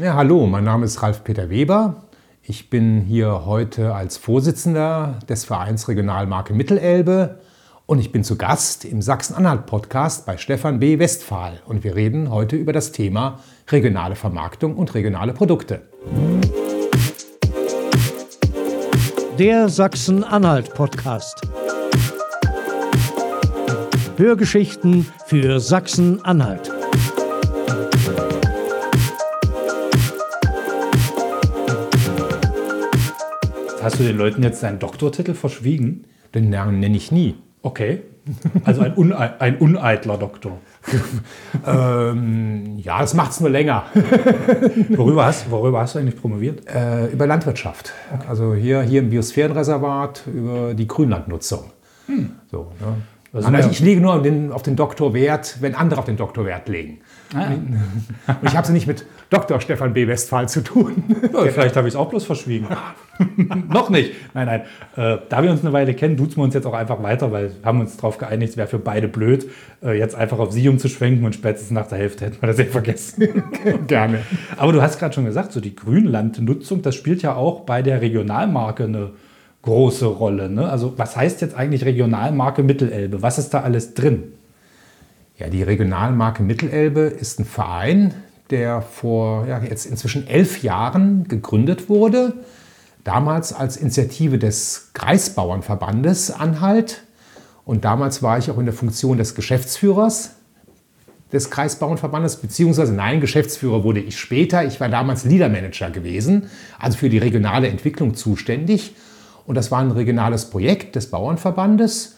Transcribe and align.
Ja, 0.00 0.14
hallo, 0.14 0.46
mein 0.46 0.62
Name 0.62 0.84
ist 0.84 1.02
Ralf-Peter 1.02 1.50
Weber. 1.50 2.04
Ich 2.44 2.70
bin 2.70 3.00
hier 3.00 3.46
heute 3.46 3.96
als 3.96 4.16
Vorsitzender 4.16 5.18
des 5.28 5.44
Vereins 5.44 5.88
Regionalmarke 5.88 6.54
Mittelelbe 6.54 7.40
und 7.86 7.98
ich 7.98 8.12
bin 8.12 8.22
zu 8.22 8.38
Gast 8.38 8.84
im 8.84 9.02
Sachsen-Anhalt-Podcast 9.02 10.24
bei 10.24 10.36
Stefan 10.36 10.78
B. 10.78 11.00
Westphal 11.00 11.60
und 11.66 11.82
wir 11.82 11.96
reden 11.96 12.30
heute 12.30 12.54
über 12.54 12.72
das 12.72 12.92
Thema 12.92 13.40
regionale 13.72 14.14
Vermarktung 14.14 14.76
und 14.76 14.94
regionale 14.94 15.32
Produkte. 15.32 15.82
Der 19.36 19.68
Sachsen-Anhalt-Podcast. 19.68 21.42
Hörgeschichten 24.16 25.08
für 25.26 25.58
Sachsen-Anhalt. 25.58 26.77
Hast 33.82 33.98
du 33.98 34.04
den 34.04 34.16
Leuten 34.16 34.42
jetzt 34.42 34.62
deinen 34.62 34.78
Doktortitel 34.78 35.34
verschwiegen? 35.34 36.04
Den 36.34 36.50
nenne 36.50 36.96
ich 36.96 37.12
nie. 37.12 37.36
Okay. 37.62 38.02
Also 38.64 38.82
ein, 38.82 38.94
Une 38.96 39.40
ein 39.40 39.56
uneitler 39.58 40.18
Doktor. 40.18 40.58
ähm, 41.66 42.78
ja, 42.78 43.00
das 43.00 43.14
macht 43.14 43.32
es 43.32 43.40
nur 43.40 43.50
länger. 43.50 43.84
worüber, 44.90 45.24
hast, 45.24 45.50
worüber 45.50 45.80
hast 45.80 45.94
du 45.94 45.98
eigentlich 45.98 46.20
promoviert? 46.20 46.68
Äh, 46.68 47.06
über 47.06 47.26
Landwirtschaft. 47.26 47.92
Okay. 48.12 48.24
Also 48.28 48.54
hier, 48.54 48.82
hier 48.82 49.00
im 49.00 49.10
Biosphärenreservat 49.10 50.24
über 50.26 50.74
die 50.74 50.86
Grünlandnutzung. 50.86 51.64
Hm. 52.06 52.32
So, 52.50 52.72
ne? 52.80 52.96
Also 53.32 53.70
ich 53.70 53.80
lege 53.80 54.00
nur 54.00 54.14
auf 54.14 54.22
den, 54.22 54.52
auf 54.52 54.62
den 54.62 54.74
Doktor 54.74 55.12
Wert, 55.12 55.58
wenn 55.60 55.74
andere 55.74 56.00
auf 56.00 56.06
den 56.06 56.16
Doktor 56.16 56.46
Wert 56.46 56.68
legen. 56.68 57.00
Ah. 57.34 57.48
Und 58.40 58.48
ich 58.48 58.56
habe 58.56 58.66
es 58.66 58.70
nicht 58.70 58.86
mit 58.86 59.04
Dr. 59.28 59.60
Stefan 59.60 59.92
B. 59.92 60.08
Westphal 60.08 60.48
zu 60.48 60.62
tun. 60.62 61.04
Ja, 61.32 61.42
vielleicht 61.50 61.76
habe 61.76 61.86
ich 61.88 61.94
es 61.94 61.96
auch 61.96 62.08
bloß 62.08 62.24
verschwiegen. 62.24 62.68
Noch 63.68 63.90
nicht. 63.90 64.12
Nein, 64.34 64.46
nein. 64.46 64.60
Äh, 64.96 65.18
da 65.28 65.42
wir 65.42 65.50
uns 65.50 65.62
eine 65.62 65.72
Weile 65.72 65.94
kennen, 65.94 66.16
duzen 66.16 66.36
wir 66.36 66.44
uns 66.44 66.54
jetzt 66.54 66.66
auch 66.66 66.74
einfach 66.74 67.02
weiter, 67.02 67.32
weil 67.32 67.50
wir 67.50 67.64
haben 67.64 67.80
uns 67.80 67.96
darauf 67.96 68.18
geeinigt, 68.18 68.50
es 68.52 68.56
wäre 68.56 68.68
für 68.68 68.78
beide 68.78 69.08
blöd, 69.08 69.50
äh, 69.82 69.98
jetzt 69.98 70.14
einfach 70.14 70.38
auf 70.38 70.52
Sie 70.52 70.68
umzuschwenken 70.68 71.24
und 71.24 71.34
spätestens 71.34 71.70
nach 71.70 71.86
der 71.86 71.98
Hälfte 71.98 72.26
hätten 72.26 72.40
wir 72.40 72.46
das 72.46 72.58
ja 72.58 72.64
vergessen. 72.64 73.44
Gerne. 73.86 74.20
Aber 74.56 74.72
du 74.72 74.82
hast 74.82 74.98
gerade 74.98 75.14
schon 75.14 75.24
gesagt, 75.24 75.52
so 75.52 75.60
die 75.60 75.74
Grünlandnutzung, 75.74 76.82
das 76.82 76.94
spielt 76.94 77.22
ja 77.22 77.34
auch 77.34 77.60
bei 77.60 77.82
der 77.82 78.00
Regionalmarke 78.00 78.84
eine 78.84 79.10
große 79.62 80.06
Rolle. 80.06 80.48
Ne? 80.48 80.68
Also 80.68 80.94
was 80.96 81.16
heißt 81.16 81.40
jetzt 81.40 81.56
eigentlich 81.56 81.84
Regionalmarke 81.84 82.62
Mittelelbe? 82.62 83.22
Was 83.22 83.38
ist 83.38 83.50
da 83.50 83.60
alles 83.60 83.94
drin? 83.94 84.32
Ja, 85.36 85.48
die 85.48 85.62
Regionalmarke 85.62 86.42
Mittelelbe 86.42 87.00
ist 87.00 87.38
ein 87.38 87.44
Verein, 87.44 88.14
der 88.50 88.82
vor 88.82 89.46
ja, 89.46 89.60
jetzt 89.62 89.86
inzwischen 89.86 90.26
elf 90.26 90.62
Jahren 90.62 91.28
gegründet 91.28 91.88
wurde. 91.88 92.34
Damals 93.04 93.52
als 93.52 93.76
Initiative 93.76 94.38
des 94.38 94.90
Kreisbauernverbandes 94.92 96.30
Anhalt. 96.30 97.02
Und 97.64 97.84
damals 97.84 98.22
war 98.22 98.38
ich 98.38 98.50
auch 98.50 98.58
in 98.58 98.64
der 98.64 98.74
Funktion 98.74 99.18
des 99.18 99.34
Geschäftsführers 99.34 100.30
des 101.32 101.50
Kreisbauernverbandes, 101.50 102.36
beziehungsweise 102.36 102.94
nein, 102.94 103.20
Geschäftsführer 103.20 103.84
wurde 103.84 104.00
ich 104.00 104.18
später. 104.18 104.64
Ich 104.64 104.80
war 104.80 104.88
damals 104.88 105.24
Leadermanager 105.24 105.90
gewesen, 105.90 106.48
also 106.78 106.96
für 106.96 107.10
die 107.10 107.18
regionale 107.18 107.68
Entwicklung 107.68 108.14
zuständig. 108.14 108.94
Und 109.46 109.54
das 109.54 109.70
war 109.70 109.80
ein 109.80 109.90
regionales 109.90 110.46
Projekt 110.46 110.96
des 110.96 111.10
Bauernverbandes. 111.10 112.16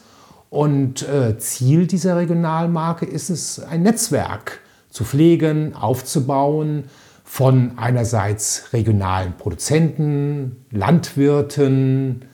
Und 0.49 1.07
äh, 1.07 1.37
Ziel 1.37 1.87
dieser 1.87 2.17
Regionalmarke 2.17 3.05
ist 3.05 3.29
es, 3.29 3.59
ein 3.59 3.83
Netzwerk 3.83 4.59
zu 4.89 5.05
pflegen, 5.05 5.73
aufzubauen 5.75 6.85
von 7.31 7.77
einerseits 7.77 8.73
regionalen 8.73 9.37
Produzenten, 9.37 10.65
Landwirten, 10.69 12.25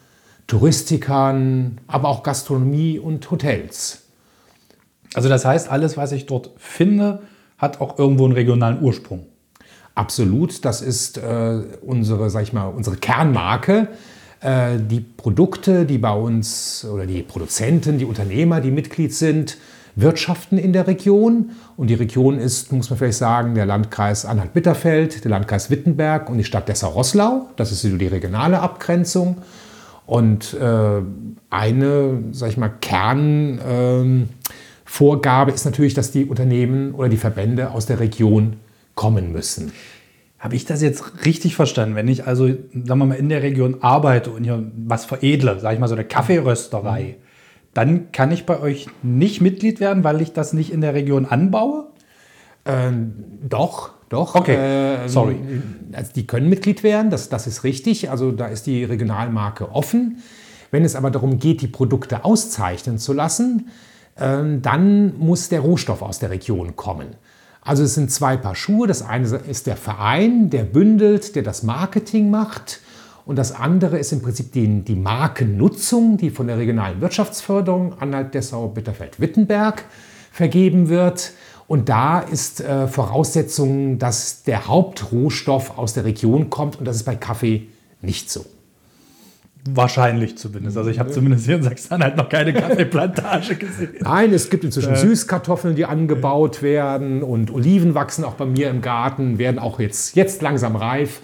Touristikern, 0.48 1.80
aber 1.86 2.08
auch 2.08 2.24
Gastronomie 2.24 2.98
und 2.98 3.30
Hotels. 3.30 4.06
Also 5.14 5.30
das 5.30 5.46
heißt, 5.46 5.70
alles, 5.70 5.98
was 5.98 6.14
ich 6.14 6.26
dort 6.26 6.50
finde, 6.58 7.22
hat 7.60 7.80
auch 7.80 8.00
irgendwo 8.00 8.26
einen 8.26 8.34
regionalen 8.34 8.82
Ursprung. 8.82 9.28
Absolut, 9.94 10.66
das 10.66 10.82
ist 10.82 11.20
äh, 11.20 11.62
unsere, 11.84 12.32
sag 12.32 12.42
ich 12.42 12.54
mal, 12.54 12.66
unsere 12.66 12.98
Kernmarke. 12.98 13.90
Äh, 14.42 14.80
die 14.80 15.02
Produkte, 15.02 15.86
die 15.86 16.00
bei 16.00 16.14
uns 16.14 16.84
oder 16.92 17.06
die 17.06 17.22
Produzenten, 17.22 18.00
die 18.00 18.06
Unternehmer, 18.06 18.62
die 18.62 18.72
Mitglied 18.72 19.14
sind, 19.14 19.58
wirtschaften 19.98 20.58
in 20.58 20.72
der 20.72 20.88
Region. 20.88 21.50
Und 21.76 21.88
die 21.88 21.96
Region 21.96 22.40
ist, 22.40 22.72
muss 22.72 22.90
man 22.90 22.98
vielleicht 22.98 23.18
sagen, 23.18 23.56
der 23.56 23.66
Landkreis 23.66 24.24
Anhalt-Bitterfeld, 24.26 25.26
der 25.26 25.32
Landkreis 25.32 25.70
Wittenberg 25.70 26.30
und 26.30 26.38
die 26.38 26.46
Stadt 26.46 26.70
Dessau-Rosslau. 26.70 27.50
Das 27.58 27.72
ist 27.72 27.84
die 27.84 28.08
regionale 28.08 28.62
Abgrenzung. 28.62 29.40
Und 30.06 30.54
äh, 30.54 31.02
eine, 31.50 32.24
sag 32.32 32.50
ich 32.50 32.58
mal, 32.58 32.72
Kernvorgabe 32.80 35.52
äh, 35.52 35.54
ist 35.54 35.66
natürlich, 35.66 35.96
dass 35.96 36.12
die 36.12 36.26
Unternehmen 36.26 36.94
oder 36.94 37.10
die 37.10 37.18
Verbände 37.18 37.72
aus 37.72 37.88
der 37.88 38.00
Region 38.00 38.58
kommen 38.96 39.34
müssen. 39.34 39.74
Habe 40.40 40.56
ich 40.56 40.66
das 40.66 40.84
jetzt 40.84 41.26
richtig 41.26 41.56
verstanden? 41.56 41.96
Wenn 41.96 42.08
ich 42.08 42.28
also, 42.28 42.48
sagen 42.48 43.00
wir 43.00 43.06
mal, 43.06 43.16
in 43.16 43.30
der 43.30 43.42
Region 43.42 43.78
arbeite 43.82 44.30
und 44.30 44.44
hier 44.44 44.72
was 44.78 45.06
veredle, 45.06 45.60
sage 45.60 45.74
ich 45.74 45.80
mal 45.80 45.88
so 45.88 45.96
eine 45.96 46.06
Kaffeerösterei, 46.06 47.16
mhm. 47.18 47.27
Dann 47.74 48.12
kann 48.12 48.32
ich 48.32 48.46
bei 48.46 48.60
euch 48.60 48.88
nicht 49.04 49.42
Mitglied 49.42 49.80
werden, 49.80 50.04
weil 50.04 50.22
ich 50.22 50.34
das 50.34 50.54
nicht 50.54 50.72
in 50.72 50.82
der 50.82 50.94
Region 50.94 51.26
anbaue? 51.26 51.88
Ähm, 52.66 53.14
doch, 53.48 53.92
doch. 54.10 54.36
Okay, 54.36 54.56
äh, 54.56 55.08
sorry. 55.08 55.38
Also 55.94 56.12
die 56.16 56.28
können 56.28 56.50
Mitglied 56.50 56.84
werden, 56.84 57.10
das, 57.12 57.30
das 57.30 57.48
ist 57.48 57.64
richtig. 57.64 58.10
Also 58.10 58.32
da 58.32 58.48
ist 58.48 58.68
die 58.68 58.84
Regionalmarke 58.84 59.72
offen. 59.72 60.24
Wenn 60.72 60.84
es 60.84 60.96
aber 60.96 61.12
darum 61.12 61.40
geht, 61.40 61.62
die 61.62 61.68
Produkte 61.68 62.26
auszeichnen 62.26 62.98
zu 62.98 63.14
lassen, 63.14 63.70
äh, 64.16 64.44
dann 64.62 65.18
muss 65.18 65.50
der 65.50 65.62
Rohstoff 65.62 66.02
aus 66.02 66.20
der 66.20 66.30
Region 66.30 66.76
kommen. 66.76 67.16
Also 67.62 67.84
es 67.84 67.96
sind 67.96 68.12
zwei 68.12 68.38
Paar 68.38 68.56
Schuhe. 68.56 68.88
Das 68.88 69.02
eine 69.02 69.28
ist 69.28 69.68
der 69.68 69.76
Verein, 69.76 70.50
der 70.50 70.64
bündelt, 70.64 71.36
der 71.36 71.44
das 71.44 71.64
Marketing 71.64 72.30
macht. 72.30 72.80
Und 73.28 73.36
das 73.36 73.52
andere 73.52 74.00
ist 74.00 74.14
im 74.14 74.22
Prinzip 74.22 74.54
die, 74.54 74.84
die 74.84 74.96
Markennutzung, 74.96 76.16
die 76.16 76.30
von 76.30 76.48
der 76.48 76.58
regionalen 76.58 77.02
Wirtschaftsförderung 77.02 78.00
Anhalt, 78.00 78.34
Dessau, 78.34 78.70
Bitterfeld, 78.70 79.20
Wittenberg 79.20 79.84
vergeben 80.32 80.88
wird. 80.88 81.34
Und 81.68 81.90
da 81.90 82.22
ist 82.22 82.62
äh, 82.62 82.88
Voraussetzung, 82.88 84.00
dass 84.00 84.44
der 84.44 84.68
Hauptrohstoff 84.68 85.78
aus 85.78 85.94
der 85.94 86.06
Region 86.06 86.50
kommt. 86.50 86.80
Und 86.80 86.86
das 86.86 86.96
ist 86.96 87.04
bei 87.04 87.16
Kaffee 87.16 87.68
nicht 88.02 88.32
so. 88.32 88.46
Wahrscheinlich 89.72 90.38
zumindest. 90.38 90.78
Also 90.78 90.90
ich 90.90 90.98
habe 90.98 91.12
zumindest 91.12 91.48
hier 91.48 91.58
in 91.58 91.64
Sachsen 91.64 92.02
halt 92.02 92.16
noch 92.16 92.30
keine 92.30 92.54
Kaffeeplantage 92.54 93.56
gesehen. 93.60 93.90
Nein, 94.00 94.32
es 94.32 94.50
gibt 94.50 94.64
inzwischen 94.64 94.94
äh. 94.94 94.98
Süßkartoffeln, 94.98 95.76
die 95.76 95.84
angebaut 95.84 96.62
werden 96.62 97.24
und 97.24 97.52
Oliven 97.52 97.94
wachsen 97.94 98.24
auch 98.24 98.36
bei 98.36 98.46
mir 98.46 98.70
im 98.70 98.82
Garten, 98.82 99.38
werden 99.38 99.60
auch 99.60 99.82
jetzt, 99.82 100.16
jetzt 100.16 100.42
langsam 100.42 100.78
reif, 100.78 101.20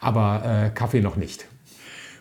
aber 0.00 0.42
äh, 0.44 0.70
Kaffee 0.70 1.00
noch 1.00 1.16
nicht. 1.16 1.46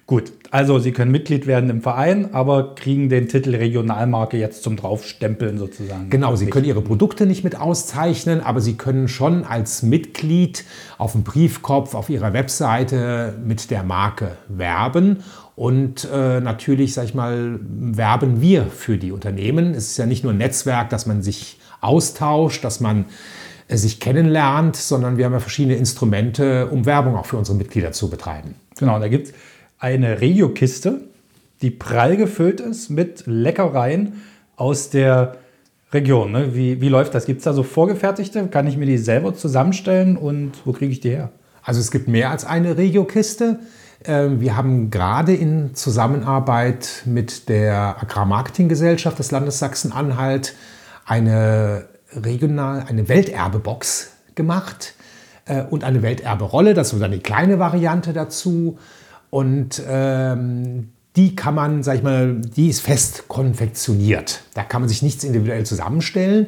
Gut, 0.07 0.33
also 0.51 0.77
Sie 0.77 0.91
können 0.91 1.09
Mitglied 1.09 1.47
werden 1.47 1.67
im 1.71 1.81
Verein, 1.81 2.35
aber 2.35 2.75
kriegen 2.75 3.09
den 3.09 3.27
Titel 3.27 3.55
Regionalmarke 3.55 4.37
jetzt 4.37 4.61
zum 4.61 4.75
Draufstempeln 4.75 5.57
sozusagen. 5.57 6.11
Genau, 6.11 6.35
Sie 6.35 6.45
können 6.45 6.65
Ihre 6.65 6.81
Produkte 6.81 7.25
nicht 7.25 7.43
mit 7.43 7.59
auszeichnen, 7.59 8.39
aber 8.39 8.61
Sie 8.61 8.75
können 8.77 9.07
schon 9.07 9.43
als 9.45 9.81
Mitglied 9.81 10.63
auf 10.99 11.13
dem 11.13 11.23
Briefkopf 11.23 11.95
auf 11.95 12.11
Ihrer 12.11 12.33
Webseite 12.33 13.33
mit 13.43 13.71
der 13.71 13.81
Marke 13.81 14.37
werben. 14.47 15.23
Und 15.55 16.07
äh, 16.13 16.39
natürlich, 16.39 16.93
sag 16.93 17.05
ich 17.05 17.15
mal, 17.15 17.59
werben 17.61 18.41
wir 18.41 18.67
für 18.67 18.99
die 18.99 19.11
Unternehmen. 19.11 19.73
Es 19.73 19.87
ist 19.87 19.97
ja 19.97 20.05
nicht 20.05 20.23
nur 20.23 20.33
ein 20.33 20.37
Netzwerk, 20.37 20.91
dass 20.91 21.07
man 21.07 21.23
sich 21.23 21.57
austauscht, 21.81 22.63
dass 22.63 22.79
man 22.79 23.05
sich 23.69 23.99
kennenlernt, 23.99 24.75
sondern 24.75 25.17
wir 25.17 25.25
haben 25.25 25.33
ja 25.33 25.39
verschiedene 25.39 25.75
Instrumente, 25.75 26.67
um 26.67 26.85
Werbung 26.85 27.15
auch 27.15 27.25
für 27.25 27.37
unsere 27.37 27.57
Mitglieder 27.57 27.91
zu 27.91 28.09
betreiben. 28.09 28.55
Genau, 28.77 28.99
da 28.99 29.07
gibt 29.07 29.27
es 29.27 29.33
eine 29.79 30.21
Regiokiste, 30.21 31.01
die 31.61 31.71
prall 31.71 32.17
gefüllt 32.17 32.59
ist 32.59 32.89
mit 32.89 33.23
Leckereien 33.25 34.21
aus 34.55 34.89
der 34.89 35.37
Region. 35.91 36.31
Ne? 36.31 36.55
Wie, 36.55 36.81
wie 36.81 36.89
läuft 36.89 37.15
das? 37.15 37.25
Gibt 37.25 37.39
es 37.39 37.45
da 37.45 37.53
so 37.53 37.63
vorgefertigte? 37.63 38.47
Kann 38.47 38.67
ich 38.67 38.77
mir 38.77 38.85
die 38.85 38.97
selber 38.97 39.33
zusammenstellen 39.33 40.17
und 40.17 40.51
wo 40.65 40.73
kriege 40.73 40.91
ich 40.91 40.99
die 40.99 41.09
her? 41.09 41.31
Also 41.63 41.79
es 41.79 41.89
gibt 41.89 42.07
mehr 42.07 42.29
als 42.29 42.45
eine 42.45 42.77
Regiokiste. 42.77 43.59
Ähm, 44.03 44.41
wir 44.41 44.55
haben 44.55 44.91
gerade 44.91 45.33
in 45.33 45.73
Zusammenarbeit 45.73 47.03
mit 47.05 47.49
der 47.49 47.97
Agrarmarketinggesellschaft 48.01 49.17
des 49.17 49.31
Landes 49.31 49.59
Sachsen-Anhalt 49.59 50.53
eine 51.05 51.85
regional, 52.15 52.85
eine 52.87 53.07
Welterbebox 53.07 54.11
gemacht 54.35 54.93
äh, 55.45 55.63
und 55.63 55.83
eine 55.83 56.01
Welterberolle. 56.01 56.73
Das 56.73 56.91
ist 56.91 56.99
so 56.99 57.03
eine 57.03 57.19
kleine 57.19 57.59
Variante 57.59 58.13
dazu. 58.13 58.77
Und 59.29 59.81
ähm, 59.87 60.89
die 61.15 61.35
kann 61.35 61.55
man, 61.55 61.83
sag 61.83 61.95
ich 61.95 62.03
mal, 62.03 62.41
die 62.41 62.69
ist 62.69 62.81
fest 62.81 63.27
konfektioniert. 63.27 64.41
Da 64.53 64.63
kann 64.63 64.81
man 64.81 64.89
sich 64.89 65.01
nichts 65.01 65.23
individuell 65.23 65.65
zusammenstellen. 65.65 66.47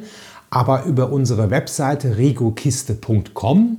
Aber 0.50 0.84
über 0.84 1.12
unsere 1.12 1.50
Webseite 1.50 2.16
regokiste.com, 2.16 3.78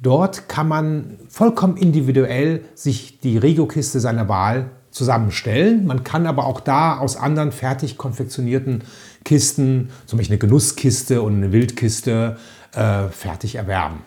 Dort 0.00 0.48
kann 0.48 0.68
man 0.68 1.18
vollkommen 1.28 1.76
individuell 1.76 2.62
sich 2.74 3.18
die 3.18 3.36
Regio-Kiste 3.36 3.98
seiner 3.98 4.28
Wahl 4.28 4.70
zusammenstellen. 4.90 5.86
Man 5.86 6.04
kann 6.04 6.26
aber 6.26 6.46
auch 6.46 6.60
da 6.60 6.98
aus 6.98 7.16
anderen 7.16 7.52
fertig 7.52 7.98
konfektionierten 7.98 8.82
Kisten, 9.24 9.90
zum 10.06 10.18
Beispiel 10.18 10.34
eine 10.34 10.38
Genusskiste 10.38 11.22
und 11.22 11.36
eine 11.36 11.52
Wildkiste, 11.52 12.36
äh, 12.74 13.08
fertig 13.08 13.56
erwerben. 13.56 13.98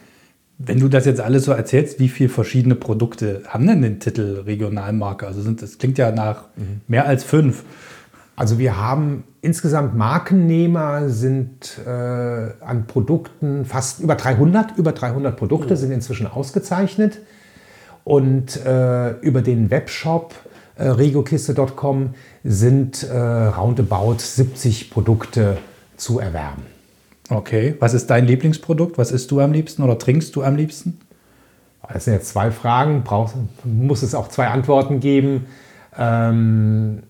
Wenn 0.57 0.79
du 0.79 0.87
das 0.87 1.05
jetzt 1.05 1.19
alles 1.19 1.45
so 1.45 1.51
erzählst, 1.51 1.99
wie 1.99 2.09
viele 2.09 2.29
verschiedene 2.29 2.75
Produkte 2.75 3.41
haben 3.47 3.65
denn 3.65 3.81
den 3.81 3.99
Titel 3.99 4.43
Regionalmarke? 4.45 5.25
Also 5.25 5.41
sind, 5.41 5.61
das 5.61 5.79
klingt 5.79 5.97
ja 5.97 6.11
nach 6.11 6.43
mhm. 6.55 6.81
mehr 6.87 7.07
als 7.07 7.23
fünf. 7.23 7.63
Also 8.35 8.59
wir 8.59 8.77
haben 8.77 9.23
insgesamt 9.41 9.95
Markennehmer 9.95 11.09
sind 11.09 11.79
äh, 11.85 11.89
an 11.89 12.85
Produkten 12.87 13.65
fast 13.65 13.99
über 13.99 14.15
300, 14.15 14.77
über 14.77 14.91
300 14.91 15.35
Produkte 15.35 15.73
oh. 15.73 15.77
sind 15.77 15.91
inzwischen 15.91 16.27
ausgezeichnet. 16.27 17.19
Und 18.03 18.63
äh, 18.65 19.11
über 19.19 19.41
den 19.41 19.69
Webshop 19.69 20.33
äh, 20.81 20.87
regiokiste.com 20.89 22.15
sind 22.43 23.03
äh, 23.03 23.15
roundabout 23.15 24.17
70 24.17 24.89
Produkte 24.89 25.57
zu 25.95 26.19
erwerben. 26.19 26.63
Okay, 27.29 27.75
was 27.79 27.93
ist 27.93 28.09
dein 28.09 28.25
Lieblingsprodukt? 28.25 28.97
Was 28.97 29.11
isst 29.11 29.29
du 29.29 29.39
am 29.39 29.53
liebsten 29.53 29.83
oder 29.83 29.97
trinkst 29.99 30.35
du 30.35 30.43
am 30.43 30.55
liebsten? 30.55 30.99
Das 31.93 32.05
sind 32.05 32.13
jetzt 32.13 32.29
zwei 32.29 32.51
Fragen, 32.51 33.03
Brauch, 33.03 33.31
muss 33.63 34.01
es 34.01 34.15
auch 34.15 34.27
zwei 34.29 34.47
Antworten 34.47 34.99
geben. 34.99 35.45
Ähm, 35.97 37.03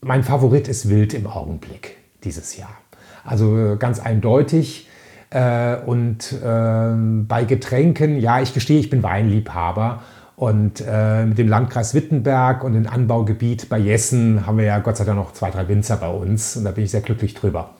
mein 0.00 0.24
Favorit 0.24 0.66
ist 0.66 0.88
Wild 0.88 1.14
im 1.14 1.26
Augenblick 1.26 1.96
dieses 2.24 2.56
Jahr. 2.56 2.76
Also 3.24 3.56
äh, 3.56 3.76
ganz 3.76 4.00
eindeutig. 4.00 4.88
Äh, 5.30 5.76
und 5.76 6.32
äh, 6.32 6.94
bei 7.28 7.44
Getränken, 7.44 8.18
ja, 8.18 8.40
ich 8.40 8.54
gestehe, 8.54 8.80
ich 8.80 8.90
bin 8.90 9.02
Weinliebhaber. 9.02 10.02
Und 10.42 10.82
äh, 10.84 11.24
mit 11.24 11.38
dem 11.38 11.46
Landkreis 11.46 11.94
Wittenberg 11.94 12.64
und 12.64 12.72
dem 12.72 12.88
Anbaugebiet 12.88 13.68
bei 13.68 13.78
Jessen 13.78 14.44
haben 14.44 14.58
wir 14.58 14.64
ja 14.64 14.80
Gott 14.80 14.96
sei 14.96 15.04
Dank 15.04 15.16
noch 15.16 15.32
zwei, 15.34 15.52
drei 15.52 15.68
Winzer 15.68 15.98
bei 15.98 16.08
uns. 16.08 16.56
Und 16.56 16.64
da 16.64 16.72
bin 16.72 16.82
ich 16.82 16.90
sehr 16.90 17.00
glücklich 17.00 17.34
drüber. 17.34 17.76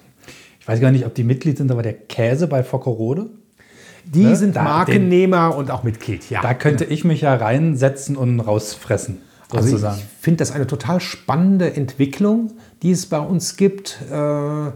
Ich 0.61 0.69
weiß 0.69 0.81
gar 0.81 0.93
nicht, 0.93 1.05
ob 1.05 1.13
die 1.13 1.25
Mitglied 1.25 1.59
sind, 1.59 1.73
aber 1.73 1.83
der 1.83 1.95
Käse 1.95 2.47
bei 2.47 2.63
Fockerode? 2.63 3.31
Die 4.05 4.27
ne? 4.27 4.37
sind 4.37 4.55
da, 4.55 4.63
Markennehmer 4.63 5.51
den, 5.51 5.59
und 5.59 5.71
auch 5.73 5.83
Mitglied, 5.83 6.31
ja. 6.31 6.41
Da 6.41 6.55
könnte 6.55 6.85
ich 6.85 7.03
mich 7.03 7.23
ja 7.23 7.35
reinsetzen 7.35 8.17
und 8.17 8.39
rausfressen. 8.39 9.19
Also 9.51 9.77
ich 9.77 10.05
finde 10.21 10.39
das 10.39 10.53
eine 10.53 10.69
total 10.69 11.01
spannende 11.01 11.75
Entwicklung, 11.75 12.53
die 12.85 12.93
es 12.93 13.07
bei 13.07 13.19
uns 13.19 13.57
gibt. 13.57 13.99
Äh, 14.09 14.15
wir 14.15 14.73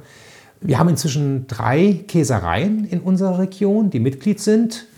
haben 0.77 0.89
inzwischen 0.89 1.47
drei 1.47 2.01
Käsereien 2.09 2.85
in 2.85 2.99
unserer 2.99 3.39
Region, 3.39 3.91
die 3.91 4.01
Mitglied 4.01 4.41
sind. 4.41 4.89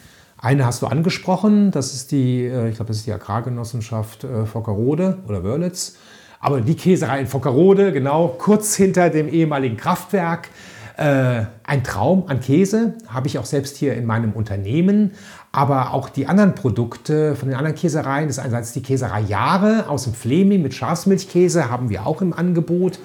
Eine 0.40 0.66
hast 0.66 0.82
du 0.82 0.86
angesprochen, 0.86 1.72
das 1.72 1.94
ist 1.94 2.12
die, 2.12 2.44
äh, 2.44 2.68
ich 2.68 2.76
glaube, 2.76 2.88
das 2.88 2.98
ist 2.98 3.06
die 3.06 3.12
Agrargenossenschaft 3.12 4.22
äh, 4.22 4.46
Fockerode 4.46 5.18
oder 5.26 5.42
Wörlitz. 5.42 5.96
Aber 6.38 6.60
die 6.60 6.76
Käserei 6.76 7.20
in 7.20 7.26
Fockerode, 7.26 7.92
genau, 7.92 8.28
kurz 8.38 8.76
hinter 8.76 9.10
dem 9.10 9.28
ehemaligen 9.28 9.76
Kraftwerk. 9.76 10.50
ein 10.96 11.84
Traum 11.84 12.24
an 12.26 12.40
Käse, 12.40 12.94
habe 13.06 13.28
ich 13.28 13.38
auch 13.38 13.44
selbst 13.44 13.76
hier 13.76 13.94
in 13.94 14.04
meinem 14.04 14.32
Unternehmen. 14.32 15.12
Aber 15.52 15.94
auch 15.94 16.08
die 16.08 16.26
anderen 16.26 16.56
Produkte 16.56 17.36
von 17.36 17.48
den 17.48 17.56
anderen 17.56 17.76
Käsereien, 17.76 18.26
das 18.26 18.38
ist 18.38 18.44
einerseits 18.44 18.72
die 18.72 18.82
Käserei 18.82 19.20
Jahre 19.20 19.88
aus 19.88 20.04
dem 20.04 20.14
Fleming 20.14 20.60
mit 20.60 20.74
Schafsmilchkäse, 20.74 21.70
haben 21.70 21.88
wir 21.88 22.04
auch 22.04 22.20
im 22.20 22.32
Angebot. 22.32 22.98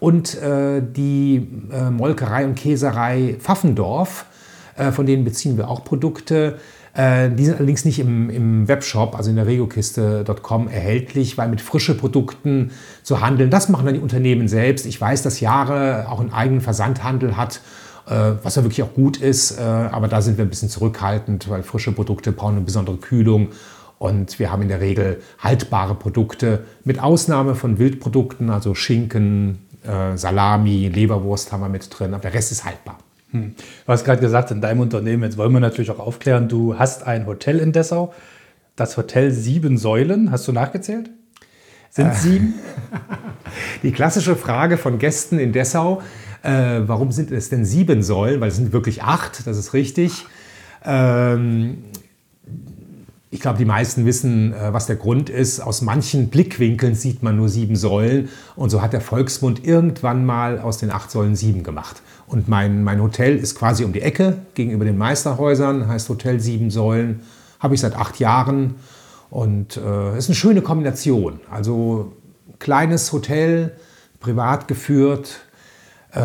Und 0.00 0.40
äh, 0.42 0.82
die 0.82 1.48
äh, 1.72 1.90
Molkerei 1.90 2.44
und 2.44 2.56
Käserei 2.56 3.36
Pfaffendorf, 3.38 4.22
äh, 4.22 4.27
von 4.92 5.06
denen 5.06 5.24
beziehen 5.24 5.56
wir 5.56 5.68
auch 5.68 5.84
Produkte. 5.84 6.58
Äh, 6.94 7.30
die 7.30 7.44
sind 7.44 7.56
allerdings 7.56 7.84
nicht 7.84 7.98
im, 7.98 8.28
im 8.30 8.66
Webshop, 8.68 9.16
also 9.16 9.30
in 9.30 9.36
der 9.36 9.46
regokiste.com 9.46 10.68
erhältlich, 10.68 11.38
weil 11.38 11.48
mit 11.48 11.60
frischen 11.60 11.96
Produkten 11.96 12.72
zu 13.02 13.20
handeln, 13.20 13.50
das 13.50 13.68
machen 13.68 13.86
dann 13.86 13.94
die 13.94 14.00
Unternehmen 14.00 14.48
selbst. 14.48 14.86
Ich 14.86 15.00
weiß, 15.00 15.22
dass 15.22 15.40
Jahre 15.40 16.06
auch 16.08 16.20
einen 16.20 16.32
eigenen 16.32 16.60
Versandhandel 16.60 17.36
hat 17.36 17.60
äh, 18.08 18.32
was 18.42 18.56
ja 18.56 18.62
wirklich 18.62 18.82
auch 18.82 18.94
gut 18.94 19.18
ist. 19.18 19.58
Äh, 19.58 19.62
aber 19.62 20.08
da 20.08 20.22
sind 20.22 20.38
wir 20.38 20.44
ein 20.44 20.48
bisschen 20.48 20.70
zurückhaltend, 20.70 21.48
weil 21.50 21.62
frische 21.62 21.92
Produkte 21.92 22.32
brauchen 22.32 22.56
eine 22.56 22.64
besondere 22.64 22.96
Kühlung. 22.96 23.48
Und 23.98 24.38
wir 24.38 24.50
haben 24.50 24.62
in 24.62 24.68
der 24.68 24.80
Regel 24.80 25.20
haltbare 25.38 25.94
Produkte, 25.94 26.64
mit 26.84 27.00
Ausnahme 27.00 27.54
von 27.54 27.78
Wildprodukten, 27.78 28.48
also 28.48 28.74
Schinken, 28.74 29.58
äh, 29.82 30.16
Salami, 30.16 30.88
Leberwurst 30.88 31.52
haben 31.52 31.60
wir 31.60 31.68
mit 31.68 31.88
drin, 31.90 32.14
aber 32.14 32.22
der 32.22 32.34
Rest 32.34 32.52
ist 32.52 32.64
haltbar. 32.64 32.98
Hm. 33.30 33.54
Du 33.86 33.92
hast 33.92 34.04
gerade 34.04 34.20
gesagt, 34.20 34.50
in 34.50 34.60
deinem 34.60 34.80
Unternehmen, 34.80 35.22
jetzt 35.22 35.36
wollen 35.36 35.52
wir 35.52 35.60
natürlich 35.60 35.90
auch 35.90 35.98
aufklären, 35.98 36.48
du 36.48 36.78
hast 36.78 37.06
ein 37.06 37.26
Hotel 37.26 37.58
in 37.58 37.72
Dessau, 37.72 38.14
das 38.76 38.96
Hotel 38.96 39.30
Sieben 39.32 39.76
Säulen, 39.76 40.30
hast 40.30 40.48
du 40.48 40.52
nachgezählt? 40.52 41.10
Sind 41.90 42.14
sieben? 42.14 42.54
Die 43.82 43.92
klassische 43.92 44.36
Frage 44.36 44.78
von 44.78 44.98
Gästen 44.98 45.38
in 45.38 45.52
Dessau, 45.52 46.02
äh, 46.42 46.80
warum 46.86 47.12
sind 47.12 47.30
es 47.32 47.48
denn 47.48 47.64
sieben 47.64 48.02
Säulen? 48.02 48.40
Weil 48.40 48.48
es 48.48 48.56
sind 48.56 48.72
wirklich 48.72 49.02
acht, 49.02 49.46
das 49.46 49.56
ist 49.56 49.74
richtig. 49.74 50.26
Ähm, 50.84 51.84
ich 53.30 53.40
glaube, 53.40 53.58
die 53.58 53.64
meisten 53.64 54.06
wissen, 54.06 54.54
äh, 54.54 54.72
was 54.72 54.86
der 54.86 54.96
Grund 54.96 55.28
ist. 55.28 55.60
Aus 55.60 55.82
manchen 55.82 56.28
Blickwinkeln 56.28 56.94
sieht 56.94 57.22
man 57.22 57.36
nur 57.36 57.48
sieben 57.48 57.76
Säulen. 57.76 58.30
Und 58.56 58.70
so 58.70 58.80
hat 58.80 58.92
der 58.92 59.00
Volksmund 59.00 59.66
irgendwann 59.66 60.24
mal 60.24 60.58
aus 60.58 60.78
den 60.78 60.90
acht 60.90 61.10
Säulen 61.10 61.36
sieben 61.36 61.62
gemacht. 61.62 62.02
Und 62.26 62.48
mein, 62.48 62.82
mein 62.84 63.02
Hotel 63.02 63.36
ist 63.36 63.54
quasi 63.54 63.84
um 63.84 63.92
die 63.92 64.00
Ecke 64.00 64.38
gegenüber 64.54 64.84
den 64.84 64.98
Meisterhäusern, 64.98 65.88
heißt 65.88 66.08
Hotel 66.08 66.40
Sieben 66.40 66.70
Säulen. 66.70 67.20
Habe 67.60 67.74
ich 67.74 67.80
seit 67.80 67.96
acht 67.96 68.18
Jahren. 68.18 68.76
Und 69.30 69.76
es 69.76 69.82
äh, 69.82 70.18
ist 70.18 70.28
eine 70.28 70.34
schöne 70.34 70.62
Kombination. 70.62 71.40
Also 71.50 72.12
kleines 72.58 73.12
Hotel, 73.12 73.72
privat 74.20 74.68
geführt, 74.68 75.40
äh, 75.42 75.47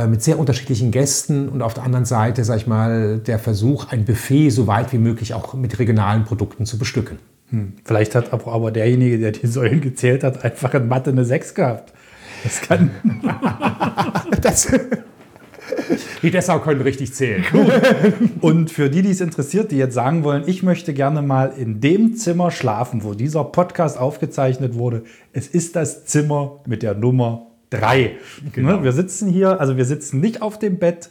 mit 0.08 0.24
sehr 0.24 0.40
unterschiedlichen 0.40 0.92
Gästen 0.92 1.50
und 1.50 1.62
auf 1.62 1.74
der 1.74 1.84
anderen 1.84 2.06
Seite, 2.06 2.46
sag 2.46 2.56
ich 2.58 2.68
mal, 2.68 3.20
der 3.20 3.38
Versuch, 3.38 3.92
ein 3.92 4.06
Buffet 4.06 4.50
so 4.50 4.66
weit 4.66 4.94
wie 4.94 4.98
möglich 4.98 5.34
auch 5.34 5.54
mit 5.56 5.78
regionalen 5.78 6.24
Produkten 6.24 6.66
zu 6.66 6.78
bestücken. 6.78 7.20
Hm. 7.50 7.74
Vielleicht 7.84 8.16
hat 8.16 8.32
aber 8.32 8.72
derjenige, 8.72 9.20
der 9.20 9.32
die 9.34 9.46
Säulen 9.46 9.82
gezählt 9.82 10.24
hat, 10.24 10.44
einfach 10.44 10.74
in 10.74 10.88
Mathe 10.88 11.12
eine 11.12 11.26
6 11.26 11.54
gehabt. 11.54 11.94
Das 12.44 12.62
kann. 12.62 12.92
das, 14.42 14.68
die 16.22 16.32
Dessau 16.32 16.60
können 16.60 16.82
richtig 16.82 17.14
zählen. 17.14 17.44
Und 18.42 18.72
für 18.72 18.90
die, 18.90 19.02
die 19.02 19.12
es 19.12 19.22
interessiert, 19.22 19.72
die 19.72 19.78
jetzt 19.78 19.94
sagen 19.94 20.24
wollen, 20.24 20.44
ich 20.48 20.64
möchte 20.64 20.94
gerne 20.94 21.22
mal 21.22 21.54
in 21.58 21.80
dem 21.80 22.16
Zimmer 22.16 22.52
schlafen, 22.52 23.04
wo 23.04 23.14
dieser 23.14 23.44
Podcast 23.44 23.98
aufgezeichnet 23.98 24.76
wurde. 24.76 25.04
Es 25.32 25.48
ist 25.48 25.76
das 25.76 26.06
Zimmer 26.06 26.62
mit 26.66 26.84
der 26.84 26.96
Nummer 26.96 27.48
drei. 27.74 28.18
Genau. 28.52 28.78
Ne, 28.78 28.84
wir 28.84 28.92
sitzen 28.92 29.30
hier, 29.30 29.60
also 29.60 29.78
wir 29.78 29.86
sitzen 29.86 30.20
nicht 30.20 30.42
auf 30.42 30.60
dem 30.60 30.78
Bett. 30.78 31.10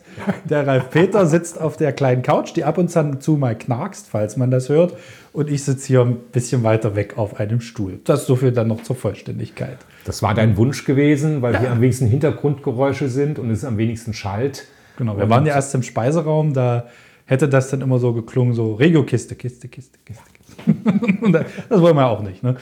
Der 0.48 0.66
Ralf 0.66 0.90
Peter 0.90 1.26
sitzt 1.26 1.60
auf 1.60 1.76
der 1.76 1.92
kleinen 1.92 2.22
Couch, 2.22 2.54
die 2.54 2.64
ab 2.64 2.78
und 2.78 2.88
zu 2.88 3.32
mal 3.32 3.56
knarkst, 3.56 4.08
falls 4.08 4.36
man 4.36 4.50
das 4.50 4.68
hört. 4.68 4.94
Und 5.32 5.50
ich 5.50 5.64
sitze 5.64 5.86
hier 5.86 6.02
ein 6.02 6.16
bisschen 6.32 6.62
weiter 6.62 6.94
weg 6.94 7.16
auf 7.16 7.40
einem 7.40 7.60
Stuhl. 7.60 8.00
Das 8.04 8.26
so 8.26 8.36
viel 8.36 8.52
dann 8.52 8.68
noch 8.68 8.82
zur 8.82 8.96
Vollständigkeit. 8.96 9.78
Das 10.04 10.22
war 10.22 10.34
dein 10.34 10.56
Wunsch 10.56 10.84
gewesen, 10.84 11.42
weil 11.42 11.54
ja. 11.54 11.60
hier 11.60 11.70
am 11.70 11.80
wenigsten 11.80 12.06
Hintergrundgeräusche 12.06 13.08
sind 13.08 13.38
und 13.38 13.50
es 13.50 13.64
am 13.64 13.78
wenigsten 13.78 14.12
schallt. 14.12 14.66
Genau, 14.98 15.16
wir 15.16 15.24
und 15.24 15.30
waren 15.30 15.46
ja 15.46 15.54
erst 15.54 15.74
im 15.74 15.82
Speiseraum, 15.82 16.52
da 16.52 16.86
hätte 17.24 17.48
das 17.48 17.70
dann 17.70 17.80
immer 17.80 17.98
so 17.98 18.12
geklungen, 18.12 18.52
so 18.52 18.74
Regio-Kiste, 18.74 19.34
Kiste, 19.34 19.68
Kiste, 19.68 19.98
Kiste. 20.04 20.22
Kiste. 21.20 21.46
das 21.68 21.80
wollen 21.80 21.96
wir 21.96 22.06
auch 22.06 22.22
nicht. 22.22 22.42
Ne? 22.42 22.56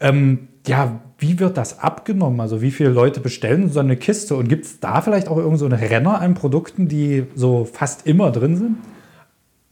Ähm, 0.00 0.48
ja, 0.66 1.00
wie 1.18 1.40
wird 1.40 1.56
das 1.56 1.80
abgenommen? 1.80 2.40
Also 2.40 2.62
wie 2.62 2.70
viele 2.70 2.90
Leute 2.90 3.20
bestellen 3.20 3.70
so 3.70 3.80
eine 3.80 3.96
Kiste? 3.96 4.36
Und 4.36 4.48
gibt 4.48 4.64
es 4.64 4.80
da 4.80 5.00
vielleicht 5.00 5.28
auch 5.28 5.36
irgend 5.36 5.58
so 5.58 5.66
Renner 5.66 6.20
an 6.20 6.34
Produkten, 6.34 6.88
die 6.88 7.26
so 7.34 7.64
fast 7.64 8.06
immer 8.06 8.30
drin 8.30 8.56
sind? 8.56 8.76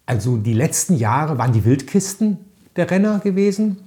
Also 0.06 0.36
die 0.36 0.54
letzten 0.54 0.96
Jahre 0.96 1.38
waren 1.38 1.52
die 1.52 1.64
Wildkisten 1.64 2.38
der 2.74 2.90
Renner 2.90 3.20
gewesen. 3.20 3.78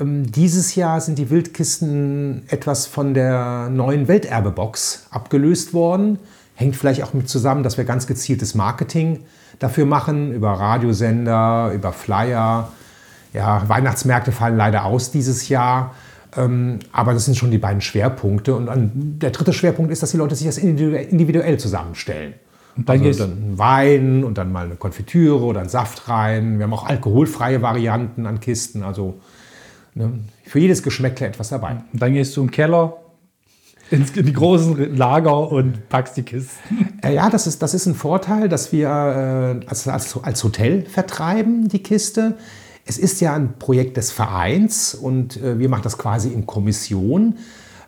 Ähm, 0.00 0.30
dieses 0.30 0.74
Jahr 0.74 1.00
sind 1.00 1.18
die 1.18 1.30
Wildkisten 1.30 2.44
etwas 2.48 2.86
von 2.86 3.12
der 3.12 3.68
neuen 3.70 4.08
Welterbebox 4.08 5.08
abgelöst 5.10 5.74
worden. 5.74 6.18
Hängt 6.54 6.74
vielleicht 6.74 7.02
auch 7.02 7.12
mit 7.12 7.28
zusammen, 7.28 7.62
dass 7.62 7.76
wir 7.76 7.84
ganz 7.84 8.06
gezieltes 8.06 8.54
Marketing 8.54 9.20
dafür 9.58 9.86
machen, 9.86 10.32
über 10.32 10.52
Radiosender, 10.52 11.70
über 11.74 11.92
Flyer. 11.92 12.72
Ja, 13.32 13.68
Weihnachtsmärkte 13.68 14.32
fallen 14.32 14.56
leider 14.56 14.84
aus 14.84 15.10
dieses 15.10 15.48
Jahr. 15.48 15.94
Ähm, 16.36 16.78
aber 16.92 17.14
das 17.14 17.24
sind 17.24 17.36
schon 17.36 17.50
die 17.50 17.58
beiden 17.58 17.80
Schwerpunkte. 17.80 18.54
Und 18.54 18.68
der 19.22 19.30
dritte 19.30 19.52
Schwerpunkt 19.52 19.90
ist, 19.90 20.02
dass 20.02 20.10
die 20.10 20.16
Leute 20.16 20.34
sich 20.34 20.46
das 20.46 20.58
individuell 20.58 21.58
zusammenstellen. 21.58 22.34
Und 22.76 22.88
dann 22.88 23.04
also 23.04 23.26
dann 23.26 23.58
Wein 23.58 24.22
und 24.22 24.38
dann 24.38 24.52
mal 24.52 24.66
eine 24.66 24.76
Konfitüre 24.76 25.40
oder 25.44 25.60
einen 25.60 25.68
Saft 25.68 26.08
rein. 26.08 26.58
Wir 26.58 26.64
haben 26.64 26.72
auch 26.72 26.86
alkoholfreie 26.86 27.60
Varianten 27.60 28.24
an 28.26 28.38
Kisten. 28.40 28.84
Also 28.84 29.20
ne, 29.94 30.12
für 30.44 30.60
jedes 30.60 30.82
Geschmäckle 30.82 31.26
etwas 31.26 31.48
dabei. 31.48 31.78
Und 31.92 32.00
dann 32.00 32.14
gehst 32.14 32.36
du 32.36 32.42
im 32.42 32.50
Keller. 32.50 32.96
ins, 33.90 34.10
in 34.12 34.26
die 34.26 34.32
großen 34.32 34.96
Lager 34.96 35.50
und 35.50 35.88
packst 35.88 36.16
die 36.16 36.22
Kisten. 36.22 36.98
Äh, 37.02 37.14
ja, 37.14 37.30
das 37.30 37.46
ist, 37.46 37.62
das 37.62 37.74
ist 37.74 37.86
ein 37.86 37.94
Vorteil, 37.94 38.48
dass 38.48 38.70
wir 38.72 38.88
äh, 38.88 39.66
als, 39.66 39.88
als, 39.88 40.16
als 40.22 40.44
Hotel 40.44 40.84
vertreiben 40.84 41.68
die 41.68 41.82
Kiste. 41.82 42.36
Es 42.88 42.96
ist 42.96 43.20
ja 43.20 43.34
ein 43.34 43.58
Projekt 43.58 43.98
des 43.98 44.10
Vereins 44.10 44.94
und 44.94 45.36
äh, 45.42 45.58
wir 45.58 45.68
machen 45.68 45.82
das 45.82 45.98
quasi 45.98 46.32
in 46.32 46.46
Kommission. 46.46 47.36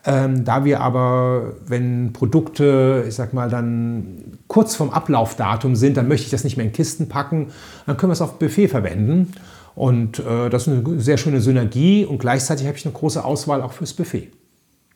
Ähm, 0.04 0.44
da 0.44 0.64
wir 0.64 0.80
aber, 0.80 1.54
wenn 1.66 2.12
Produkte, 2.12 3.04
ich 3.08 3.14
sag 3.14 3.32
mal, 3.32 3.48
dann 3.48 4.38
kurz 4.46 4.74
vom 4.74 4.90
Ablaufdatum 4.90 5.74
sind, 5.74 5.96
dann 5.96 6.06
möchte 6.06 6.26
ich 6.26 6.30
das 6.30 6.44
nicht 6.44 6.56
mehr 6.58 6.66
in 6.66 6.72
Kisten 6.72 7.08
packen, 7.08 7.48
dann 7.86 7.96
können 7.96 8.10
wir 8.10 8.14
es 8.14 8.20
auf 8.20 8.38
Buffet 8.38 8.68
verwenden. 8.68 9.32
Und 9.74 10.18
äh, 10.18 10.50
das 10.50 10.66
ist 10.66 10.74
eine 10.74 11.00
sehr 11.00 11.16
schöne 11.16 11.40
Synergie 11.40 12.04
und 12.04 12.18
gleichzeitig 12.18 12.66
habe 12.66 12.76
ich 12.76 12.84
eine 12.84 12.92
große 12.92 13.24
Auswahl 13.24 13.62
auch 13.62 13.72
fürs 13.72 13.94
Buffet. 13.94 14.30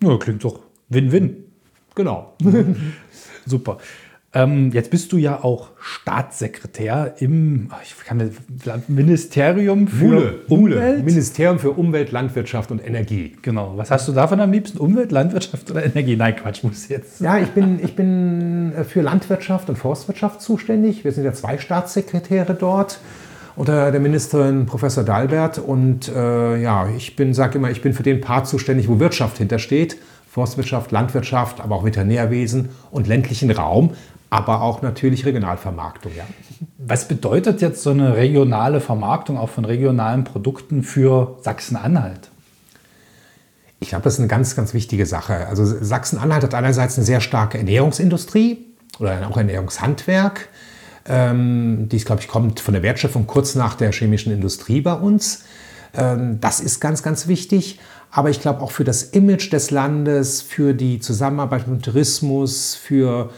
Ja, 0.02 0.18
klingt 0.18 0.44
doch 0.44 0.60
Win-Win. 0.90 1.44
Genau. 1.94 2.34
Super. 3.46 3.78
Ähm, 4.34 4.72
jetzt 4.72 4.90
bist 4.90 5.12
du 5.12 5.16
ja 5.16 5.44
auch 5.44 5.68
Staatssekretär 5.80 7.14
im 7.20 7.70
ich 7.84 8.04
kann, 8.04 8.30
Ministerium 8.88 9.86
für 9.86 10.04
Mule, 10.04 10.34
Umwelt. 10.48 11.04
Ministerium 11.04 11.60
für 11.60 11.70
Umwelt, 11.70 12.10
Landwirtschaft 12.10 12.72
und 12.72 12.84
Energie. 12.84 13.36
Genau. 13.42 13.74
Was 13.76 13.92
hast 13.92 14.08
du 14.08 14.12
davon 14.12 14.40
am 14.40 14.50
liebsten? 14.50 14.78
Umwelt, 14.78 15.12
Landwirtschaft 15.12 15.70
oder 15.70 15.84
Energie? 15.84 16.16
Nein, 16.16 16.34
Quatsch, 16.34 16.64
muss 16.64 16.88
jetzt. 16.88 17.20
Ja, 17.20 17.38
ich 17.38 17.50
bin, 17.50 17.78
ich 17.82 17.94
bin 17.94 18.72
äh, 18.72 18.82
für 18.82 19.02
Landwirtschaft 19.02 19.68
und 19.68 19.76
Forstwirtschaft 19.76 20.42
zuständig. 20.42 21.04
Wir 21.04 21.12
sind 21.12 21.24
ja 21.24 21.32
zwei 21.32 21.58
Staatssekretäre 21.58 22.54
dort 22.54 22.98
unter 23.54 23.92
der 23.92 24.00
Ministerin 24.00 24.66
Professor 24.66 25.04
Dalbert. 25.04 25.58
Und 25.58 26.08
äh, 26.08 26.60
ja, 26.60 26.88
ich 26.96 27.14
bin, 27.14 27.34
sage 27.34 27.58
immer, 27.58 27.70
ich 27.70 27.82
bin 27.82 27.92
für 27.92 28.02
den 28.02 28.20
Part 28.20 28.48
zuständig, 28.48 28.88
wo 28.88 28.98
Wirtschaft 28.98 29.38
hintersteht. 29.38 29.96
Forstwirtschaft, 30.28 30.90
Landwirtschaft, 30.90 31.60
aber 31.60 31.76
auch 31.76 31.84
Veterinärwesen 31.84 32.70
und 32.90 33.06
ländlichen 33.06 33.52
Raum 33.52 33.92
aber 34.34 34.62
auch 34.62 34.82
natürlich 34.82 35.24
Regionalvermarktung. 35.26 36.10
Ja. 36.16 36.24
Was 36.76 37.06
bedeutet 37.06 37.60
jetzt 37.60 37.84
so 37.84 37.90
eine 37.90 38.16
regionale 38.16 38.80
Vermarktung 38.80 39.38
auch 39.38 39.48
von 39.48 39.64
regionalen 39.64 40.24
Produkten 40.24 40.82
für 40.82 41.38
Sachsen-Anhalt? 41.42 42.30
Ich 43.78 43.90
glaube, 43.90 44.02
das 44.02 44.14
ist 44.14 44.18
eine 44.18 44.26
ganz, 44.26 44.56
ganz 44.56 44.74
wichtige 44.74 45.06
Sache. 45.06 45.46
Also 45.46 45.64
Sachsen-Anhalt 45.64 46.42
hat 46.42 46.52
einerseits 46.52 46.96
eine 46.96 47.04
sehr 47.04 47.20
starke 47.20 47.58
Ernährungsindustrie 47.58 48.58
oder 48.98 49.24
auch 49.30 49.36
Ernährungshandwerk. 49.36 50.48
Ähm, 51.06 51.88
dies, 51.88 52.04
glaube 52.04 52.20
ich, 52.20 52.26
kommt 52.26 52.58
von 52.58 52.74
der 52.74 52.82
Wertschöpfung 52.82 53.28
kurz 53.28 53.54
nach 53.54 53.76
der 53.76 53.92
chemischen 53.92 54.32
Industrie 54.32 54.80
bei 54.80 54.94
uns. 54.94 55.44
Ähm, 55.94 56.40
das 56.40 56.58
ist 56.58 56.80
ganz, 56.80 57.04
ganz 57.04 57.28
wichtig. 57.28 57.78
Aber 58.10 58.30
ich 58.30 58.40
glaube 58.40 58.62
auch 58.62 58.72
für 58.72 58.84
das 58.84 59.04
Image 59.04 59.52
des 59.52 59.70
Landes, 59.70 60.42
für 60.42 60.74
die 60.74 60.98
Zusammenarbeit 60.98 61.68
mit 61.68 61.80
dem 61.80 61.82
Tourismus, 61.82 62.74
für 62.74 63.30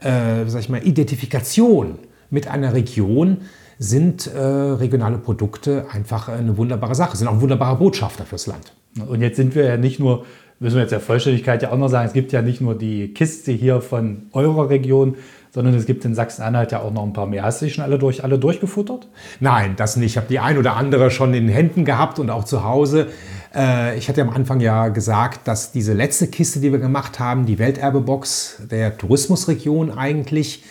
äh, 0.00 0.46
sag 0.46 0.60
ich 0.60 0.68
mal, 0.68 0.86
Identifikation 0.86 1.98
mit 2.30 2.48
einer 2.48 2.74
Region 2.74 3.38
sind 3.78 4.26
äh, 4.26 4.38
regionale 4.38 5.18
Produkte 5.18 5.86
einfach 5.90 6.28
eine 6.28 6.56
wunderbare 6.56 6.94
Sache, 6.94 7.16
sind 7.16 7.28
auch 7.28 7.32
ein 7.32 7.40
wunderbarer 7.40 7.76
Botschafter 7.76 8.24
fürs 8.24 8.46
Land. 8.46 8.74
Und 9.08 9.22
jetzt 9.22 9.36
sind 9.36 9.54
wir 9.54 9.64
ja 9.64 9.76
nicht 9.76 9.98
nur, 9.98 10.26
müssen 10.58 10.74
wir 10.74 10.82
jetzt 10.82 10.90
der 10.90 11.00
Vollständigkeit 11.00 11.62
ja 11.62 11.72
auch 11.72 11.78
noch 11.78 11.88
sagen, 11.88 12.06
es 12.06 12.12
gibt 12.12 12.30
ja 12.32 12.42
nicht 12.42 12.60
nur 12.60 12.76
die 12.76 13.14
Kiste 13.14 13.52
hier 13.52 13.80
von 13.80 14.24
eurer 14.32 14.68
Region, 14.68 15.16
sondern 15.52 15.74
es 15.74 15.86
gibt 15.86 16.04
in 16.04 16.14
Sachsen-Anhalt 16.14 16.72
ja 16.72 16.80
auch 16.80 16.92
noch 16.92 17.02
ein 17.02 17.12
paar 17.12 17.26
mehr. 17.26 17.42
Hast 17.42 17.60
du 17.60 17.66
die 17.66 17.72
schon 17.72 17.82
alle, 17.82 17.98
durch, 17.98 18.22
alle 18.22 18.38
durchgefuttert? 18.38 19.08
Nein, 19.40 19.74
das 19.76 19.96
nicht. 19.96 20.12
Ich 20.12 20.16
habe 20.16 20.28
die 20.28 20.38
ein 20.38 20.58
oder 20.58 20.76
andere 20.76 21.10
schon 21.10 21.34
in 21.34 21.46
den 21.46 21.54
Händen 21.54 21.84
gehabt 21.84 22.18
und 22.18 22.30
auch 22.30 22.44
zu 22.44 22.64
Hause. 22.64 23.08
Äh, 23.54 23.98
ich 23.98 24.08
hatte 24.08 24.22
am 24.22 24.30
Anfang 24.30 24.60
ja 24.60 24.88
gesagt, 24.88 25.46
dass 25.48 25.72
diese 25.72 25.92
letzte 25.92 26.28
Kiste, 26.28 26.60
die 26.60 26.72
wir 26.72 26.78
gemacht 26.78 27.18
haben, 27.18 27.46
die 27.46 27.58
Welterbebox 27.58 28.62
der 28.70 28.96
Tourismusregion 28.96 29.96
eigentlich, 29.96 30.64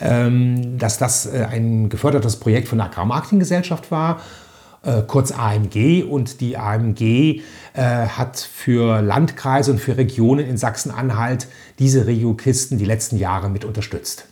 ähm, 0.00 0.78
dass 0.78 0.98
das 0.98 1.26
äh, 1.26 1.46
ein 1.50 1.88
gefördertes 1.88 2.36
Projekt 2.36 2.68
von 2.68 2.78
der 2.78 2.88
Agrarmarketinggesellschaft 2.88 3.90
war 3.90 4.20
äh, 4.84 5.02
kurz 5.06 5.32
AMG. 5.32 6.04
Und 6.04 6.40
die 6.40 6.56
AMG 6.56 7.00
äh, 7.00 7.82
hat 7.82 8.38
für 8.38 9.00
Landkreise 9.00 9.70
und 9.70 9.78
für 9.78 9.96
Regionen 9.96 10.46
in 10.46 10.56
Sachsen-Anhalt 10.56 11.48
diese 11.78 12.06
Regiokisten 12.06 12.78
die 12.78 12.84
letzten 12.84 13.18
Jahre 13.18 13.48
mit 13.48 13.64
unterstützt. 13.64 14.26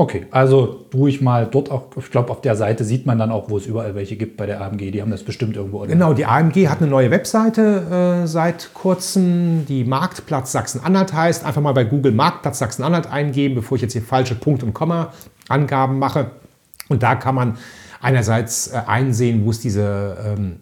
Okay, 0.00 0.24
also 0.30 0.86
ruhig 0.94 1.20
mal 1.20 1.44
dort 1.44 1.70
auch, 1.70 1.88
ich 1.94 2.10
glaube, 2.10 2.30
auf 2.30 2.40
der 2.40 2.56
Seite 2.56 2.84
sieht 2.84 3.04
man 3.04 3.18
dann 3.18 3.30
auch, 3.30 3.50
wo 3.50 3.58
es 3.58 3.66
überall 3.66 3.94
welche 3.94 4.16
gibt 4.16 4.38
bei 4.38 4.46
der 4.46 4.62
AMG. 4.62 4.92
Die 4.92 5.02
haben 5.02 5.10
das 5.10 5.22
bestimmt 5.22 5.56
irgendwo. 5.56 5.80
Oder? 5.80 5.88
Genau, 5.88 6.14
die 6.14 6.24
AMG 6.24 6.68
hat 6.68 6.80
eine 6.80 6.88
neue 6.88 7.10
Webseite 7.10 8.22
äh, 8.22 8.26
seit 8.26 8.72
kurzem, 8.72 9.66
die 9.66 9.84
Marktplatz 9.84 10.52
Sachsen-Anhalt 10.52 11.12
heißt. 11.12 11.44
Einfach 11.44 11.60
mal 11.60 11.74
bei 11.74 11.84
Google 11.84 12.12
Marktplatz 12.12 12.60
Sachsen-Anhalt 12.60 13.12
eingeben, 13.12 13.54
bevor 13.54 13.76
ich 13.76 13.82
jetzt 13.82 13.92
hier 13.92 14.00
falsche 14.00 14.36
Punkt- 14.36 14.62
und 14.62 14.72
Komma-Angaben 14.72 15.98
mache. 15.98 16.30
Und 16.88 17.02
da 17.02 17.14
kann 17.14 17.34
man 17.34 17.58
einerseits 18.00 18.68
äh, 18.68 18.80
einsehen, 18.86 19.44
wo 19.44 19.50
es 19.50 19.60
diese 19.60 20.16
ähm, 20.24 20.60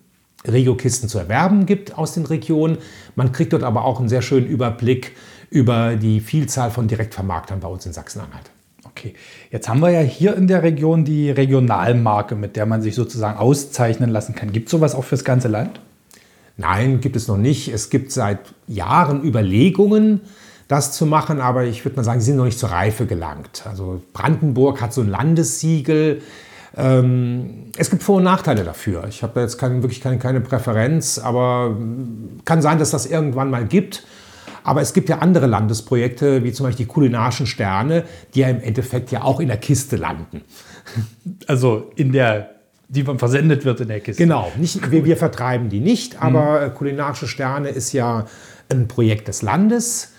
Regiokisten 0.49 1.09
zu 1.09 1.17
erwerben 1.17 1.65
gibt 1.65 1.97
aus 1.97 2.13
den 2.13 2.27
Regionen. 2.27 2.79
Man 3.15 3.31
kriegt 3.31 3.53
dort 3.53 3.63
aber 3.63 3.85
auch 3.85 4.01
einen 4.01 4.09
sehr 4.09 4.23
schönen 4.23 4.49
Überblick 4.49 5.15
über 5.49 5.95
die 5.95 6.19
Vielzahl 6.19 6.73
von 6.73 6.89
Direktvermarktern 6.89 7.61
bei 7.61 7.69
uns 7.69 7.87
in 7.87 7.93
Sachsen-Anhalt. 7.93 8.51
Okay, 8.99 9.15
jetzt 9.53 9.69
haben 9.69 9.79
wir 9.79 9.91
ja 9.91 10.01
hier 10.01 10.37
in 10.37 10.49
der 10.49 10.65
Region 10.65 11.05
die 11.05 11.31
Regionalmarke, 11.31 12.35
mit 12.35 12.57
der 12.57 12.67
man 12.67 12.83
sich 12.83 12.97
sozusagen 12.97 13.39
auszeichnen 13.39 14.11
lassen 14.11 14.35
kann. 14.35 14.51
Gibt 14.51 14.67
es 14.67 14.73
sowas 14.73 14.97
auch 14.97 15.05
fürs 15.05 15.23
ganze 15.23 15.47
Land? 15.47 15.81
Nein, 16.57 17.01
gibt 17.01 17.15
es 17.15 17.29
noch 17.29 17.37
nicht. 17.37 17.69
Es 17.69 17.91
gibt 17.91 18.11
seit 18.11 18.41
Jahren 18.67 19.23
Überlegungen, 19.23 20.23
das 20.67 20.93
zu 20.93 21.07
machen, 21.07 21.41
aber 21.41 21.65
ich 21.65 21.85
würde 21.85 21.97
mal 21.97 22.03
sagen, 22.03 22.19
sie 22.19 22.27
sind 22.27 22.39
noch 22.39 22.45
nicht 22.45 22.59
zur 22.59 22.71
Reife 22.71 23.07
gelangt. 23.07 23.63
Also 23.67 24.03
Brandenburg 24.13 24.81
hat 24.81 24.93
so 24.93 25.01
ein 25.01 25.09
Landessiegel. 25.09 26.21
Ähm, 26.77 27.71
es 27.77 27.91
gibt 27.91 28.03
Vor- 28.03 28.17
und 28.17 28.25
Nachteile 28.25 28.65
dafür. 28.65 29.05
Ich 29.09 29.23
habe 29.23 29.35
da 29.37 29.43
jetzt 29.43 29.59
kein, 29.59 29.83
wirklich 29.83 30.01
keine, 30.01 30.19
keine 30.19 30.41
Präferenz, 30.41 31.21
aber 31.21 31.77
kann 32.45 32.63
sein, 32.63 32.81
dass 32.81 32.91
das 32.91 33.07
irgendwann 33.07 33.49
mal 33.49 33.65
gibt. 33.65 34.03
Aber 34.69 34.83
es 34.83 34.93
gibt 34.93 35.09
ja 35.09 35.21
andere 35.21 35.47
Landesprojekte, 35.47 36.45
wie 36.45 36.53
zum 36.53 36.67
Beispiel 36.67 36.85
die 36.85 36.93
kulinarischen 36.93 37.47
Sterne, 37.47 38.05
die 38.35 38.41
ja 38.41 38.51
im 38.51 38.61
Endeffekt 38.61 39.11
ja 39.11 39.23
auch 39.23 39.41
in 39.41 39.49
der 39.49 39.57
Kiste 39.57 39.97
landen. 39.97 40.43
Also 41.47 41.91
in 41.97 42.13
der, 42.13 42.51
die 42.89 43.05
versendet 43.05 43.65
wird 43.67 43.81
in 43.81 43.89
der 43.89 44.01
Kiste. 44.01 44.23
Genau, 44.23 44.51
nicht, 44.57 44.91
wir, 44.91 45.05
wir 45.05 45.19
vertreiben 45.19 45.69
die 45.69 45.81
nicht, 45.81 46.23
aber 46.23 46.69
mhm. 46.69 46.75
kulinarische 46.75 47.29
Sterne 47.29 47.69
ist 47.69 47.93
ja 47.93 48.27
ein 48.71 48.89
Projekt 48.89 49.29
des 49.29 49.43
Landes 49.43 50.13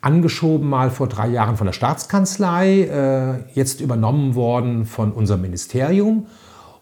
angeschoben 0.00 0.68
mal 0.68 0.90
vor 0.90 1.08
drei 1.08 1.28
Jahren 1.28 1.56
von 1.56 1.66
der 1.66 1.72
Staatskanzlei, 1.72 2.82
äh, 2.82 3.58
jetzt 3.58 3.80
übernommen 3.80 4.34
worden 4.34 4.84
von 4.84 5.12
unserem 5.12 5.40
Ministerium. 5.42 6.26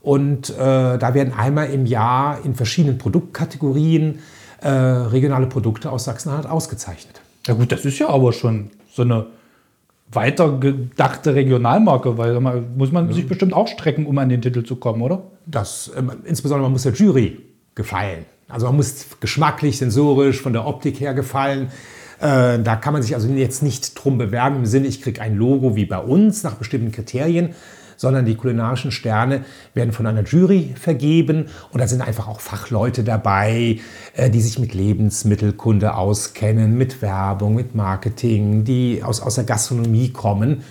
Und 0.02 0.50
äh, 0.50 0.56
da 0.98 1.14
werden 1.14 1.32
einmal 1.32 1.70
im 1.70 1.86
Jahr 1.86 2.38
in 2.44 2.54
verschiedenen 2.54 2.98
Produktkategorien 2.98 4.18
äh, 4.62 4.68
regionale 4.68 5.46
Produkte 5.46 5.90
aus 5.90 6.04
Sachsen-Anhalt 6.04 6.46
ausgezeichnet. 6.46 7.20
Ja 7.46 7.54
gut, 7.54 7.72
das 7.72 7.84
ist 7.84 7.98
ja 7.98 8.08
aber 8.08 8.32
schon 8.32 8.70
so 8.92 9.02
eine 9.02 9.26
weitergedachte 10.10 11.34
Regionalmarke, 11.34 12.18
weil 12.18 12.38
man, 12.40 12.76
muss 12.76 12.92
man 12.92 13.12
sich 13.12 13.26
bestimmt 13.26 13.54
auch 13.54 13.66
strecken, 13.66 14.06
um 14.06 14.18
an 14.18 14.28
den 14.28 14.42
Titel 14.42 14.62
zu 14.62 14.76
kommen, 14.76 15.02
oder? 15.02 15.22
Das, 15.46 15.88
äh, 15.88 16.02
insbesondere 16.24 16.64
man 16.64 16.72
muss 16.72 16.82
der 16.82 16.92
Jury 16.92 17.40
gefallen. 17.74 18.26
Also 18.48 18.66
man 18.66 18.76
muss 18.76 19.06
geschmacklich, 19.20 19.78
sensorisch, 19.78 20.40
von 20.40 20.52
der 20.52 20.66
Optik 20.66 21.00
her 21.00 21.14
gefallen. 21.14 21.68
Äh, 22.20 22.60
da 22.60 22.76
kann 22.76 22.92
man 22.92 23.02
sich 23.02 23.14
also 23.14 23.28
jetzt 23.28 23.62
nicht 23.62 23.94
drum 24.02 24.18
bewerben 24.18 24.56
im 24.56 24.66
Sinne, 24.66 24.86
ich 24.86 25.02
kriege 25.02 25.20
ein 25.20 25.36
Logo 25.36 25.74
wie 25.74 25.86
bei 25.86 25.98
uns 25.98 26.42
nach 26.42 26.54
bestimmten 26.54 26.92
Kriterien, 26.92 27.54
sondern 28.02 28.26
die 28.26 28.34
kulinarischen 28.34 28.90
Sterne 28.90 29.44
werden 29.74 29.92
von 29.92 30.08
einer 30.08 30.24
Jury 30.24 30.74
vergeben 30.74 31.46
und 31.70 31.80
da 31.80 31.86
sind 31.86 32.02
einfach 32.02 32.26
auch 32.26 32.40
Fachleute 32.40 33.04
dabei, 33.04 33.78
äh, 34.16 34.28
die 34.28 34.40
sich 34.40 34.58
mit 34.58 34.74
Lebensmittelkunde 34.74 35.94
auskennen, 35.94 36.76
mit 36.76 37.00
Werbung, 37.00 37.54
mit 37.54 37.76
Marketing, 37.76 38.64
die 38.64 39.04
aus, 39.04 39.20
aus 39.20 39.36
der 39.36 39.44
Gastronomie 39.44 40.10
kommen. 40.10 40.64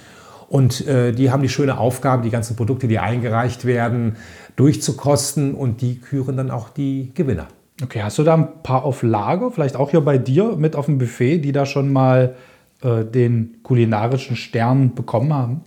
Und 0.50 0.86
äh, 0.86 1.14
die 1.14 1.32
haben 1.32 1.42
die 1.42 1.48
schöne 1.48 1.78
Aufgabe, 1.78 2.22
die 2.22 2.32
ganzen 2.32 2.58
Produkte, 2.58 2.90
die 2.90 3.00
eingereicht 3.00 3.64
werden, 3.64 4.18
durchzukosten 4.58 5.54
und 5.54 5.80
die 5.80 6.02
küren 6.02 6.36
dann 6.36 6.52
auch 6.52 6.68
die 6.68 7.14
Gewinner. 7.16 7.48
Okay, 7.82 8.04
hast 8.04 8.18
du 8.18 8.24
da 8.24 8.34
ein 8.34 8.62
paar 8.62 8.84
auf 8.84 9.04
Lager, 9.04 9.52
vielleicht 9.52 9.78
auch 9.78 9.92
hier 9.92 10.02
bei 10.02 10.18
dir 10.18 10.58
mit 10.58 10.76
auf 10.76 10.88
dem 10.88 10.98
Buffet, 10.98 11.38
die 11.38 11.54
da 11.54 11.66
schon 11.66 11.94
mal 11.94 12.36
äh, 12.84 13.06
den 13.06 13.64
kulinarischen 13.64 14.36
Stern 14.36 14.94
bekommen 14.96 15.34
haben? 15.34 15.62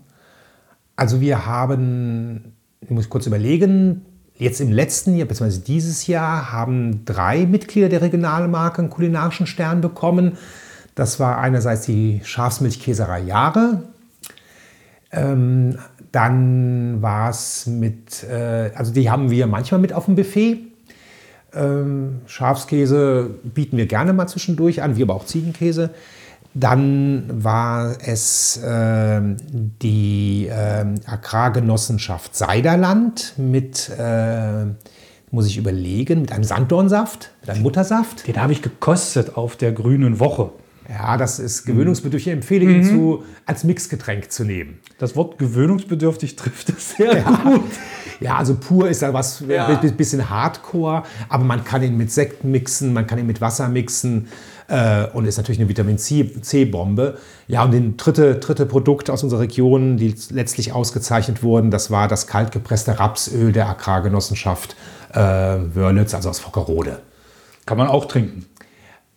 Also 0.96 1.20
wir 1.20 1.46
haben, 1.46 2.52
ich 2.80 2.90
muss 2.90 3.08
kurz 3.08 3.26
überlegen, 3.26 4.02
jetzt 4.36 4.60
im 4.60 4.72
letzten 4.72 5.16
Jahr, 5.16 5.26
beziehungsweise 5.26 5.62
dieses 5.62 6.06
Jahr, 6.06 6.52
haben 6.52 7.04
drei 7.04 7.46
Mitglieder 7.46 7.88
der 7.88 8.02
Regionalmarke 8.02 8.80
einen 8.80 8.90
kulinarischen 8.90 9.46
Stern 9.46 9.80
bekommen. 9.80 10.36
Das 10.94 11.18
war 11.18 11.38
einerseits 11.38 11.86
die 11.86 12.20
Schafsmilchkäserei 12.24 13.20
Jahre. 13.20 13.82
Ähm, 15.10 15.78
dann 16.12 17.02
war 17.02 17.30
es 17.30 17.66
mit, 17.66 18.22
äh, 18.24 18.70
also 18.74 18.92
die 18.92 19.10
haben 19.10 19.30
wir 19.30 19.46
manchmal 19.46 19.80
mit 19.80 19.92
auf 19.92 20.04
dem 20.06 20.14
Buffet. 20.14 20.58
Ähm, 21.52 22.20
Schafskäse 22.26 23.30
bieten 23.42 23.76
wir 23.76 23.86
gerne 23.86 24.12
mal 24.12 24.26
zwischendurch 24.26 24.82
an, 24.82 24.96
wir 24.96 25.04
aber 25.06 25.14
auch 25.14 25.26
Ziegenkäse. 25.26 25.90
Dann 26.54 27.24
war 27.42 27.96
es 28.00 28.56
äh, 28.58 29.20
die 29.82 30.46
äh, 30.48 30.84
Agrargenossenschaft 31.04 32.36
Seiderland 32.36 33.34
mit, 33.36 33.90
äh, 33.98 34.66
muss 35.32 35.46
ich 35.48 35.56
überlegen, 35.56 36.20
mit 36.20 36.30
einem 36.32 36.44
Sanddornsaft, 36.44 37.30
mit 37.40 37.50
einem 37.50 37.62
Muttersaft. 37.62 38.26
Den 38.28 38.40
habe 38.40 38.52
ich 38.52 38.62
gekostet 38.62 39.36
auf 39.36 39.56
der 39.56 39.72
Grünen 39.72 40.20
Woche. 40.20 40.52
Ja, 40.88 41.16
das 41.16 41.38
ist 41.38 41.64
gewöhnungsbedürftig. 41.64 42.28
Ich 42.28 42.32
empfehle 42.34 42.70
ihn 42.70 42.84
zu, 42.84 43.24
als 43.46 43.64
Mixgetränk 43.64 44.30
zu 44.30 44.44
nehmen. 44.44 44.78
Das 44.98 45.16
Wort 45.16 45.38
gewöhnungsbedürftig 45.38 46.36
trifft 46.36 46.68
es 46.68 46.90
sehr 46.96 47.22
gut. 47.22 47.62
Ja, 48.20 48.36
also 48.36 48.54
pur 48.54 48.88
ist 48.88 49.00
da 49.02 49.12
was, 49.14 49.42
Ja. 49.48 49.66
ein 49.66 49.96
bisschen 49.96 50.28
Hardcore, 50.28 51.02
aber 51.30 51.42
man 51.44 51.64
kann 51.64 51.82
ihn 51.82 51.96
mit 51.96 52.12
Sekt 52.12 52.44
mixen, 52.44 52.92
man 52.92 53.06
kann 53.06 53.18
ihn 53.18 53.26
mit 53.26 53.40
Wasser 53.40 53.68
mixen 53.68 54.28
äh, 54.68 55.06
und 55.12 55.26
ist 55.26 55.36
natürlich 55.36 55.60
eine 55.60 55.68
Vitamin 55.68 55.98
C- 55.98 56.40
C-Bombe. 56.40 57.18
Ja, 57.48 57.64
und 57.64 57.72
den 57.72 57.96
dritte, 57.96 58.36
dritte 58.36 58.66
Produkt 58.66 59.10
aus 59.10 59.22
unserer 59.22 59.40
Region, 59.40 59.96
die 59.96 60.14
letztlich 60.30 60.72
ausgezeichnet 60.72 61.42
wurden, 61.42 61.70
das 61.70 61.90
war 61.90 62.08
das 62.08 62.26
kaltgepresste 62.26 62.98
Rapsöl 62.98 63.52
der 63.52 63.68
Agrargenossenschaft 63.68 64.76
äh, 65.12 65.18
Wörlitz, 65.18 66.14
also 66.14 66.30
aus 66.30 66.40
Fockerode. 66.40 67.00
Kann 67.66 67.78
man 67.78 67.88
auch 67.88 68.06
trinken. 68.06 68.46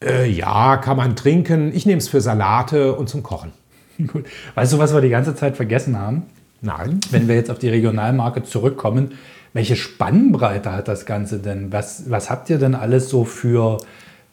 Äh, 0.03 0.29
ja, 0.29 0.77
kann 0.77 0.97
man 0.97 1.15
trinken. 1.15 1.73
Ich 1.73 1.85
nehme 1.85 1.97
es 1.97 2.07
für 2.07 2.21
Salate 2.21 2.93
und 2.93 3.09
zum 3.09 3.23
Kochen. 3.23 3.51
Gut. 4.07 4.25
Weißt 4.55 4.73
du, 4.73 4.77
was 4.77 4.93
wir 4.93 5.01
die 5.01 5.09
ganze 5.09 5.35
Zeit 5.35 5.55
vergessen 5.55 5.97
haben? 5.97 6.23
Nein. 6.61 6.99
Wenn 7.09 7.27
wir 7.27 7.35
jetzt 7.35 7.49
auf 7.49 7.59
die 7.59 7.69
Regionalmarke 7.69 8.43
zurückkommen, 8.43 9.13
welche 9.53 9.75
Spannbreite 9.75 10.71
hat 10.71 10.87
das 10.87 11.05
Ganze 11.05 11.39
denn? 11.39 11.71
Was, 11.71 12.09
was 12.09 12.29
habt 12.29 12.49
ihr 12.49 12.59
denn 12.59 12.75
alles 12.75 13.09
so 13.09 13.25
für, 13.25 13.77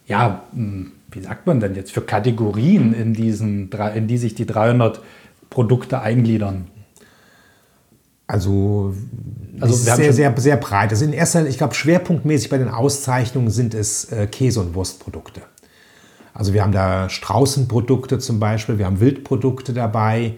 ja, 0.06 0.42
hm, 0.52 0.92
wie 1.14 1.20
sagt 1.20 1.46
man 1.46 1.60
denn 1.60 1.74
jetzt, 1.74 1.92
für 1.92 2.02
Kategorien, 2.02 2.92
in, 2.92 3.14
diesen, 3.14 3.70
in 3.94 4.08
die 4.08 4.18
sich 4.18 4.34
die 4.34 4.46
300 4.46 5.00
Produkte 5.50 6.00
eingliedern? 6.00 6.66
Also, 8.26 8.94
Also 9.60 9.74
sehr, 9.74 10.12
sehr, 10.12 10.34
sehr 10.36 10.56
breit. 10.56 10.90
Also 10.90 11.04
in 11.04 11.12
erster 11.12 11.40
Linie, 11.40 11.50
ich 11.50 11.58
glaube, 11.58 11.74
schwerpunktmäßig 11.74 12.48
bei 12.48 12.58
den 12.58 12.68
Auszeichnungen 12.68 13.50
sind 13.50 13.74
es 13.74 14.10
äh, 14.10 14.26
Käse- 14.26 14.60
und 14.60 14.74
Wurstprodukte. 14.74 15.42
Also 16.32 16.52
wir 16.52 16.62
haben 16.62 16.72
da 16.72 17.08
Straußenprodukte 17.08 18.18
zum 18.18 18.40
Beispiel, 18.40 18.78
wir 18.78 18.86
haben 18.86 18.98
Wildprodukte 18.98 19.72
dabei, 19.72 20.34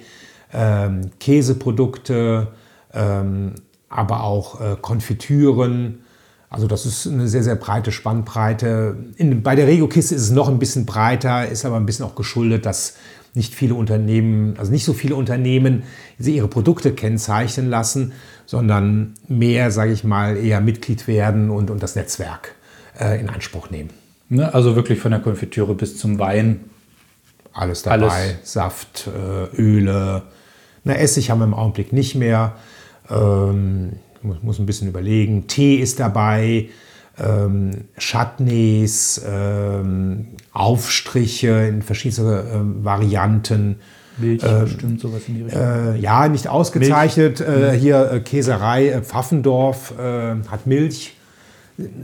ähm, 0.52 1.10
Käseprodukte, 1.20 2.48
ähm, 2.92 3.54
aber 3.88 4.24
auch 4.24 4.60
äh, 4.60 4.76
Konfitüren. 4.80 6.00
Also 6.56 6.68
das 6.68 6.86
ist 6.86 7.06
eine 7.06 7.28
sehr, 7.28 7.42
sehr 7.42 7.54
breite 7.54 7.92
Spannbreite. 7.92 8.96
In, 9.16 9.42
bei 9.42 9.54
der 9.54 9.66
Regio-Kiste 9.66 10.14
ist 10.14 10.22
es 10.22 10.30
noch 10.30 10.48
ein 10.48 10.58
bisschen 10.58 10.86
breiter, 10.86 11.46
ist 11.46 11.66
aber 11.66 11.76
ein 11.76 11.84
bisschen 11.84 12.06
auch 12.06 12.14
geschuldet, 12.14 12.64
dass 12.64 12.94
nicht 13.34 13.54
viele 13.54 13.74
Unternehmen, 13.74 14.54
also 14.56 14.72
nicht 14.72 14.86
so 14.86 14.94
viele 14.94 15.16
Unternehmen 15.16 15.82
ihre 16.18 16.48
Produkte 16.48 16.94
kennzeichnen 16.94 17.68
lassen, 17.68 18.12
sondern 18.46 19.12
mehr, 19.28 19.70
sage 19.70 19.92
ich 19.92 20.02
mal, 20.02 20.38
eher 20.38 20.62
Mitglied 20.62 21.06
werden 21.06 21.50
und, 21.50 21.70
und 21.70 21.82
das 21.82 21.94
Netzwerk 21.94 22.54
äh, 22.98 23.20
in 23.20 23.28
Anspruch 23.28 23.68
nehmen. 23.68 23.90
Ne? 24.30 24.54
Also 24.54 24.76
wirklich 24.76 24.98
von 24.98 25.10
der 25.10 25.20
Konfitüre 25.20 25.74
bis 25.74 25.98
zum 25.98 26.18
Wein. 26.18 26.60
Alles 27.52 27.82
dabei, 27.82 27.96
Alles. 27.96 28.36
Saft, 28.44 29.08
äh, 29.08 29.60
Öle. 29.60 30.22
Na, 30.84 30.94
Essig 30.94 31.28
haben 31.28 31.40
wir 31.40 31.44
im 31.44 31.52
Augenblick 31.52 31.92
nicht 31.92 32.14
mehr. 32.14 32.54
Ähm, 33.10 33.98
muss, 34.26 34.42
muss 34.42 34.58
ein 34.58 34.66
bisschen 34.66 34.88
überlegen. 34.88 35.46
Tee 35.46 35.76
ist 35.76 36.00
dabei, 36.00 36.68
ähm, 37.18 37.84
Chutneys, 37.98 39.22
ähm, 39.26 40.28
Aufstriche 40.52 41.66
in 41.68 41.82
verschiedene 41.82 42.44
ähm, 42.52 42.84
Varianten. 42.84 43.76
Milch, 44.18 44.42
bestimmt 44.42 45.00
sowas 45.00 45.22
in 45.28 45.34
die 45.34 45.42
Richtung. 45.42 45.62
Äh, 45.62 45.96
ja, 45.98 46.28
nicht 46.28 46.48
ausgezeichnet. 46.48 47.40
Äh, 47.40 47.78
hier 47.78 48.10
äh, 48.10 48.20
Käserei 48.20 48.88
äh, 48.88 49.02
Pfaffendorf 49.02 49.92
äh, 49.98 50.36
hat 50.48 50.66
Milch. 50.66 51.16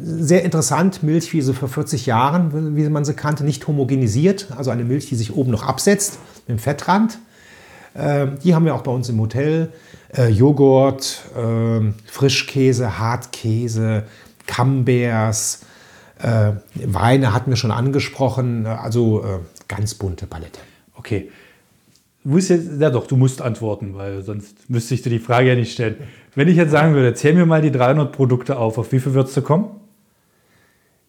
Sehr 0.03 0.45
interessant, 0.45 1.03
Milch 1.03 1.33
wie 1.33 1.41
so 1.41 1.55
vor 1.55 1.69
40 1.69 2.05
Jahren, 2.05 2.77
wie 2.77 2.87
man 2.91 3.07
sie 3.07 3.15
kannte, 3.15 3.43
nicht 3.43 3.67
homogenisiert. 3.67 4.49
Also 4.55 4.71
eine 4.71 4.85
Milch, 4.85 5.07
die 5.07 5.15
sich 5.15 5.35
oben 5.35 5.51
noch 5.51 5.63
absetzt 5.63 6.19
mit 6.47 6.59
dem 6.59 6.59
Fettrand. 6.59 7.19
Äh, 7.95 8.29
die 8.43 8.55
haben 8.55 8.65
wir 8.65 8.75
auch 8.75 8.83
bei 8.83 8.93
uns 8.93 9.09
im 9.09 9.21
Hotel. 9.21 9.73
Äh, 10.17 10.29
Joghurt, 10.29 11.23
äh, 11.37 11.93
Frischkäse, 12.07 12.99
Hartkäse, 12.99 14.05
Camemberts, 14.47 15.65
äh, 16.21 16.53
Weine 16.75 17.33
hatten 17.33 17.51
wir 17.51 17.57
schon 17.57 17.71
angesprochen. 17.71 18.67
Also 18.67 19.23
äh, 19.25 19.39
ganz 19.69 19.95
bunte 19.95 20.27
Palette. 20.27 20.61
Okay. 20.95 21.31
Du 22.25 22.39
jetzt, 22.39 22.53
ja 22.79 22.91
doch, 22.91 23.09
du 23.09 23.17
musst 23.17 23.43
antworten, 23.43 23.95
weil 23.97 24.23
sonst 24.23 24.71
müsste 24.71 24.95
ich 24.95 25.03
dir 25.03 25.11
die 25.11 25.19
Frage 25.19 25.49
ja 25.49 25.55
nicht 25.57 25.73
stellen. 25.73 25.97
Wenn 26.37 26.47
ich 26.47 26.57
jetzt 26.57 26.71
sagen 26.71 26.95
würde, 26.95 27.15
zähl 27.15 27.35
mir 27.35 27.47
mal 27.47 27.61
die 27.61 27.73
300 27.73 28.13
Produkte 28.13 28.59
auf, 28.59 28.79
auf 28.79 28.93
wie 28.93 29.01
viel 29.01 29.13
würdest 29.13 29.37
du 29.37 29.43
kommen? 29.43 29.82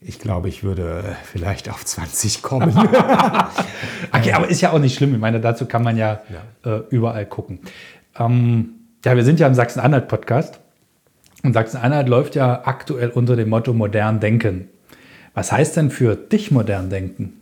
Ich 0.05 0.19
glaube, 0.19 0.49
ich 0.49 0.63
würde 0.63 1.15
vielleicht 1.23 1.69
auf 1.69 1.83
20 1.85 2.41
kommen. 2.41 2.73
Okay, 4.11 4.33
aber 4.33 4.47
ist 4.47 4.61
ja 4.61 4.71
auch 4.71 4.79
nicht 4.79 4.95
schlimm. 4.95 5.13
Ich 5.15 5.19
meine, 5.19 5.39
dazu 5.39 5.65
kann 5.65 5.83
man 5.83 5.97
ja, 5.97 6.21
Äh, 6.63 6.81
überall 6.89 7.25
gucken. 7.25 7.59
Ähm, 8.19 8.75
ja, 9.03 9.15
wir 9.15 9.23
sind 9.23 9.39
ja 9.39 9.47
im 9.47 9.55
Sachsen-Anhalt-Podcast. 9.55 10.59
Und 11.41 11.53
Sachsen-Anhalt 11.53 12.07
läuft 12.07 12.35
ja 12.35 12.61
aktuell 12.65 13.09
unter 13.09 13.35
dem 13.35 13.49
Motto 13.49 13.73
modern 13.73 14.19
denken. 14.19 14.69
Was 15.33 15.51
heißt 15.51 15.77
denn 15.77 15.89
für 15.89 16.15
dich 16.15 16.51
modern 16.51 16.89
denken? 16.89 17.33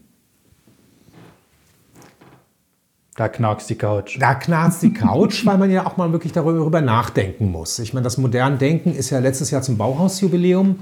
Da 3.16 3.28
knarkst 3.28 3.70
die 3.70 3.76
Couch. 3.76 4.18
Da 4.20 4.34
knarzt 4.36 4.82
die 4.82 4.94
Couch, 4.94 5.46
weil 5.46 5.58
man 5.58 5.70
ja 5.70 5.86
auch 5.86 5.98
mal 5.98 6.12
wirklich 6.14 6.32
darüber 6.32 6.82
nachdenken 6.82 7.52
muss. 7.52 7.78
Ich 7.80 7.94
meine, 7.94 8.06
das 8.06 8.18
moderne 8.18 8.58
Denken 8.58 8.96
ist 8.96 9.10
ja 9.10 9.20
letztes 9.20 9.52
Jahr 9.52 9.62
zum 9.62 9.78
Bauhausjubiläum 9.78 10.80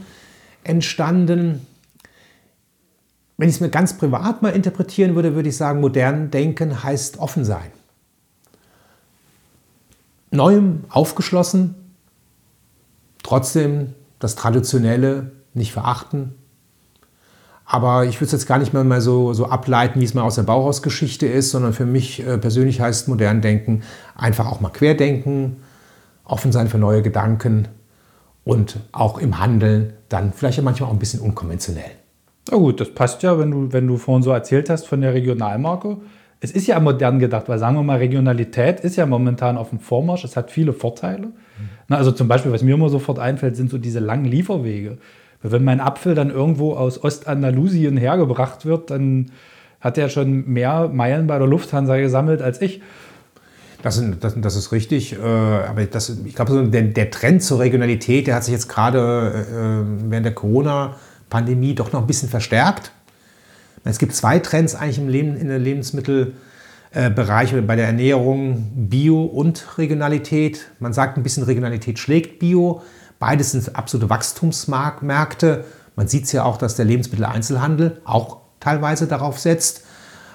entstanden. 0.64 1.66
Wenn 3.40 3.48
ich 3.48 3.56
es 3.56 3.62
mir 3.62 3.70
ganz 3.70 3.94
privat 3.94 4.42
mal 4.42 4.50
interpretieren 4.50 5.16
würde, 5.16 5.34
würde 5.34 5.48
ich 5.48 5.56
sagen, 5.56 5.80
modern 5.80 6.30
Denken 6.30 6.84
heißt 6.84 7.20
offen 7.20 7.46
sein. 7.46 7.72
Neuem 10.30 10.84
aufgeschlossen, 10.90 11.74
trotzdem 13.24 13.94
das 14.20 14.36
Traditionelle 14.36 15.32
nicht 15.54 15.72
verachten. 15.72 16.36
Aber 17.64 18.04
ich 18.04 18.18
würde 18.18 18.26
es 18.26 18.34
jetzt 18.34 18.46
gar 18.46 18.58
nicht 18.58 18.74
mehr 18.74 18.84
mal 18.84 19.00
so, 19.00 19.32
so 19.32 19.46
ableiten, 19.46 20.02
wie 20.02 20.04
es 20.04 20.14
mal 20.14 20.24
aus 20.24 20.36
der 20.36 20.44
Bauhausgeschichte 20.44 21.26
ist, 21.26 21.52
sondern 21.52 21.72
für 21.72 21.86
mich 21.86 22.20
äh, 22.20 22.38
persönlich 22.38 22.82
heißt 22.82 23.08
modern 23.08 23.40
denken 23.40 23.84
einfach 24.16 24.48
auch 24.48 24.60
mal 24.60 24.68
querdenken, 24.68 25.64
offen 26.26 26.52
sein 26.52 26.68
für 26.68 26.78
neue 26.78 27.02
Gedanken 27.02 27.70
und 28.44 28.82
auch 28.92 29.18
im 29.18 29.40
Handeln 29.40 29.94
dann 30.10 30.34
vielleicht 30.34 30.62
manchmal 30.62 30.90
auch 30.90 30.94
ein 30.94 31.00
bisschen 31.00 31.22
unkonventionell. 31.22 31.99
Na 32.52 32.58
gut, 32.58 32.80
das 32.80 32.90
passt 32.94 33.22
ja, 33.24 33.38
wenn 33.38 33.52
du, 33.52 33.72
wenn 33.72 33.88
du 33.88 33.98
vorhin 33.98 34.24
so 34.24 34.32
erzählt 34.32 34.70
hast 34.70 34.88
von 34.88 35.02
der 35.02 35.14
Regionalmarke. 35.14 35.98
Es 36.42 36.52
ist 36.52 36.68
ja 36.68 36.80
modern 36.80 37.20
gedacht, 37.20 37.50
weil 37.50 37.60
sagen 37.60 37.76
wir 37.76 37.84
mal, 37.84 37.98
Regionalität 37.98 38.80
ist 38.80 38.96
ja 38.96 39.06
momentan 39.06 39.58
auf 39.58 39.70
dem 39.70 39.80
Vormarsch. 39.80 40.24
Es 40.24 40.38
hat 40.38 40.52
viele 40.52 40.74
Vorteile. 40.74 41.28
Na, 41.90 41.98
also 41.98 42.12
zum 42.12 42.28
Beispiel, 42.28 42.52
was 42.52 42.64
mir 42.64 42.76
immer 42.76 42.90
sofort 42.90 43.20
einfällt, 43.20 43.56
sind 43.56 43.70
so 43.70 43.78
diese 43.78 44.00
langen 44.00 44.26
Lieferwege. 44.26 44.98
Wenn 45.42 45.64
mein 45.64 45.80
Apfel 45.80 46.16
dann 46.16 46.30
irgendwo 46.32 46.74
aus 46.74 47.04
Ostandalusien 47.04 47.98
hergebracht 47.98 48.66
wird, 48.66 48.90
dann 48.90 49.32
hat 49.82 49.98
er 49.98 50.10
schon 50.10 50.48
mehr 50.48 50.90
Meilen 50.90 51.28
bei 51.28 51.38
der 51.38 51.48
Lufthansa 51.48 51.98
gesammelt 51.98 52.42
als 52.42 52.62
ich. 52.62 52.82
Das, 53.82 54.02
das, 54.20 54.36
das 54.40 54.56
ist 54.58 54.74
richtig, 54.74 55.14
äh, 55.14 55.18
aber 55.26 55.86
das, 55.86 56.10
ich 56.26 56.36
glaube, 56.36 56.68
der, 56.68 56.82
der 56.82 57.12
Trend 57.12 57.42
zur 57.42 57.60
Regionalität, 57.60 58.28
der 58.28 58.36
hat 58.36 58.44
sich 58.44 58.54
jetzt 58.54 58.68
gerade 58.68 59.46
äh, 59.50 60.10
während 60.10 60.26
der 60.26 60.36
Corona-Pandemie 61.30 61.76
doch 61.76 61.94
noch 61.94 62.02
ein 62.02 62.08
bisschen 62.08 62.30
verstärkt. 62.30 62.92
Es 63.86 63.98
gibt 63.98 64.14
zwei 64.14 64.40
Trends 64.40 64.76
eigentlich 64.76 64.98
im 64.98 65.08
Leben, 65.08 65.38
in 65.38 65.48
der 65.48 65.60
Lebensmittelbereich 65.60 67.54
oder 67.54 67.62
bei 67.62 67.76
der 67.76 67.88
Ernährung, 67.88 68.72
Bio 68.76 69.24
und 69.24 69.78
Regionalität. 69.78 70.68
Man 70.80 70.94
sagt 70.94 71.18
ein 71.18 71.24
bisschen 71.24 71.44
Regionalität 71.44 71.98
schlägt 71.98 72.40
Bio. 72.40 72.82
Beides 73.20 73.52
sind 73.52 73.76
absolute 73.76 74.10
Wachstumsmärkte. 74.10 75.64
Man 75.96 76.08
sieht 76.08 76.26
es 76.26 76.32
ja 76.32 76.44
auch, 76.44 76.58
dass 76.58 76.76
der 76.76 76.86
Lebensmitteleinzelhandel 76.86 78.02
auch 78.06 78.38
teilweise 78.60 79.08
darauf 79.08 79.40
setzt. 79.40 79.84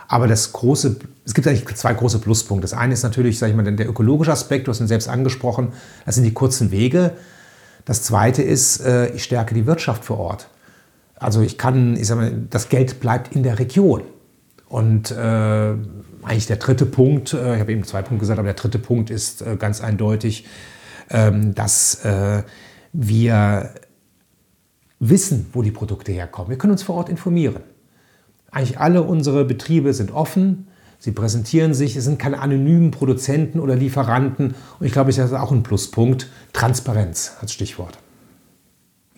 Aber 0.07 0.27
das 0.27 0.53
große, 0.53 0.97
es 1.25 1.35
gibt 1.35 1.47
eigentlich 1.47 1.65
zwei 1.77 1.95
große 1.95 2.19
Pluspunkte. 2.19 2.63
Das 2.63 2.75
eine 2.75 2.93
ist 2.93 3.03
natürlich, 3.03 3.39
sage 3.39 3.53
ich 3.53 3.57
mal, 3.57 3.65
der 3.65 3.89
ökologische 3.89 4.33
Aspekt, 4.33 4.67
du 4.67 4.71
hast 4.71 4.81
ihn 4.81 4.87
selbst 4.87 5.09
angesprochen, 5.09 5.73
das 6.05 6.17
sind 6.17 6.25
die 6.25 6.35
kurzen 6.35 6.71
Wege. 6.71 7.13
Das 7.87 8.03
zweite 8.03 8.43
ist, 8.43 8.81
äh, 8.81 9.09
ich 9.09 9.25
stärke 9.25 9.55
die 9.55 9.67
Wirtschaft 9.67 10.05
vor 10.05 10.19
Ort. 10.19 10.49
Also 11.17 11.41
ich 11.41 11.59
kann, 11.59 11.97
ich 11.97 12.07
sag 12.07 12.17
mal, 12.17 12.33
das 12.51 12.69
Geld 12.69 13.01
bleibt 13.01 13.35
in 13.35 13.43
der 13.43 13.59
Region. 13.59 14.03
Und 14.69 15.11
äh, 15.11 15.75
eigentlich 16.23 16.47
der 16.47 16.57
dritte 16.57 16.87
Punkt, 16.87 17.33
äh, 17.33 17.55
ich 17.55 17.61
habe 17.61 17.73
eben 17.73 17.85
zwei 17.85 18.03
Punkte 18.03 18.21
gesagt, 18.21 18.39
aber 18.39 18.47
der 18.47 18.55
dritte 18.55 18.79
Punkt 18.79 19.11
ist 19.11 19.43
äh, 19.43 19.57
ganz 19.57 19.81
eindeutig, 19.81 20.47
ähm, 21.11 21.55
dass 21.55 22.05
äh, 22.05 22.43
wir 22.93 23.71
wissen, 24.99 25.47
wo 25.53 25.63
die 25.63 25.71
Produkte 25.71 26.13
herkommen. 26.13 26.51
Wir 26.51 26.59
können 26.59 26.73
uns 26.73 26.83
vor 26.83 26.97
Ort 26.97 27.09
informieren. 27.09 27.63
Eigentlich 28.51 28.79
alle 28.79 29.03
unsere 29.03 29.45
Betriebe 29.45 29.93
sind 29.93 30.13
offen. 30.13 30.69
Sie 30.99 31.13
präsentieren 31.13 31.75
sich, 31.75 31.97
es 31.97 32.05
sind 32.05 32.19
keine 32.19 32.41
anonymen 32.41 32.91
Produzenten 32.91 33.61
oder 33.61 33.77
Lieferanten. 33.77 34.55
Und 34.79 34.87
ich 34.87 34.93
glaube, 34.93 35.13
das 35.13 35.31
ist 35.31 35.37
auch 35.37 35.53
ein 35.53 35.63
Pluspunkt. 35.63 36.29
Transparenz 36.53 37.33
als 37.41 37.53
Stichwort. 37.53 37.99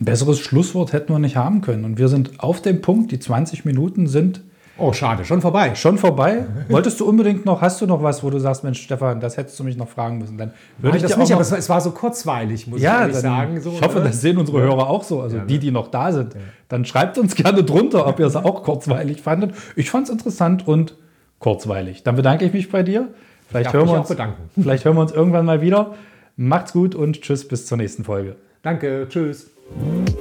Ein 0.01 0.05
besseres 0.05 0.39
Schlusswort 0.41 0.93
hätten 0.93 1.13
wir 1.13 1.19
nicht 1.19 1.37
haben 1.37 1.61
können. 1.61 1.85
Und 1.85 1.99
wir 1.99 2.09
sind 2.09 2.41
auf 2.41 2.61
dem 2.61 2.83
Punkt. 2.83 3.13
Die 3.13 3.19
20 3.19 3.65
Minuten 3.65 4.07
sind 4.07 4.43
Oh, 4.79 4.93
schade, 4.93 5.25
schon 5.25 5.41
vorbei. 5.41 5.75
schon 5.75 5.97
vorbei. 5.97 6.45
Wolltest 6.69 7.01
du 7.01 7.09
unbedingt 7.09 7.47
noch, 7.47 7.63
hast 7.63 7.81
du 7.81 7.87
noch 7.87 8.03
was, 8.03 8.23
wo 8.23 8.29
du 8.29 8.39
sagst, 8.39 8.63
Mensch, 8.63 8.83
Stefan, 8.83 9.21
das 9.21 9.39
hättest 9.39 9.59
du 9.59 9.65
mich 9.65 9.77
noch 9.77 9.89
fragen 9.89 10.19
müssen? 10.19 10.37
Dann 10.37 10.53
würde 10.79 10.99
ich 10.99 11.03
das 11.03 11.17
nicht, 11.17 11.33
aber 11.33 11.41
es 11.41 11.69
war, 11.71 11.81
so 11.81 11.93
kurzweilig, 11.93 12.67
muss 12.67 12.79
ich 12.79 12.85
ja, 12.85 13.01
ehrlich 13.01 13.15
dann, 13.15 13.23
sagen. 13.23 13.61
So, 13.61 13.73
ich 13.73 13.81
hoffe, 13.81 13.99
ne? 14.01 14.05
das 14.05 14.21
sehen 14.21 14.37
unsere 14.37 14.61
Hörer 14.61 14.91
auch 14.91 15.03
so, 15.03 15.23
also 15.23 15.37
Ja, 15.37 15.43
ne? 15.43 15.49
die, 15.49 15.59
die 15.59 15.71
noch 15.71 15.89
da 15.89 16.13
sind. 16.13 16.37
Dann 16.69 16.85
schreibt 16.85 17.17
uns 17.17 17.35
gerne 17.35 17.65
drunter, 17.65 18.07
ob 18.07 18.21
ihr 18.21 18.27
es 18.27 18.37
auch 18.37 18.63
kurzweilig 18.63 19.23
fandet. 19.23 19.55
Ich 19.77 19.91
fand 19.91 20.09
es 20.09 20.13
interessant 20.13 20.69
und 20.69 20.95
kurzweilig. 21.39 22.03
Dann 22.03 22.17
bedanke 22.17 22.45
ich 22.45 22.53
mich 22.53 22.71
bei 22.71 22.83
dir. 22.83 23.09
Vielleicht 23.49 23.73
hören, 23.73 23.89
uns, 23.89 24.09
bedanken. 24.09 24.51
vielleicht 24.61 24.85
hören 24.85 24.97
wir 24.97 25.03
uns 25.03 25.13
irgendwann 25.13 25.47
mal 25.47 25.63
wieder. 25.63 25.95
Macht's 26.37 26.75
gut 26.75 26.95
und 26.95 27.23
tschüss, 27.23 27.49
bis 27.49 27.65
zur 27.65 27.79
nächsten 27.79 28.05
Folge. 28.05 28.37
Danke, 28.63 29.07
tschüss. 29.09 29.56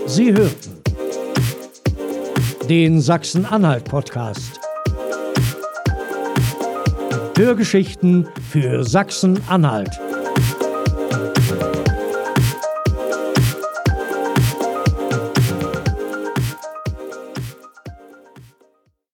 Sie 0.08 0.34
hörten 0.34 0.82
den 2.70 3.02
Sachsen-Anhalt-Podcast. 3.02 4.60
Hörgeschichten 7.38 8.28
für 8.52 8.84
Sachsen-Anhalt. 8.84 9.92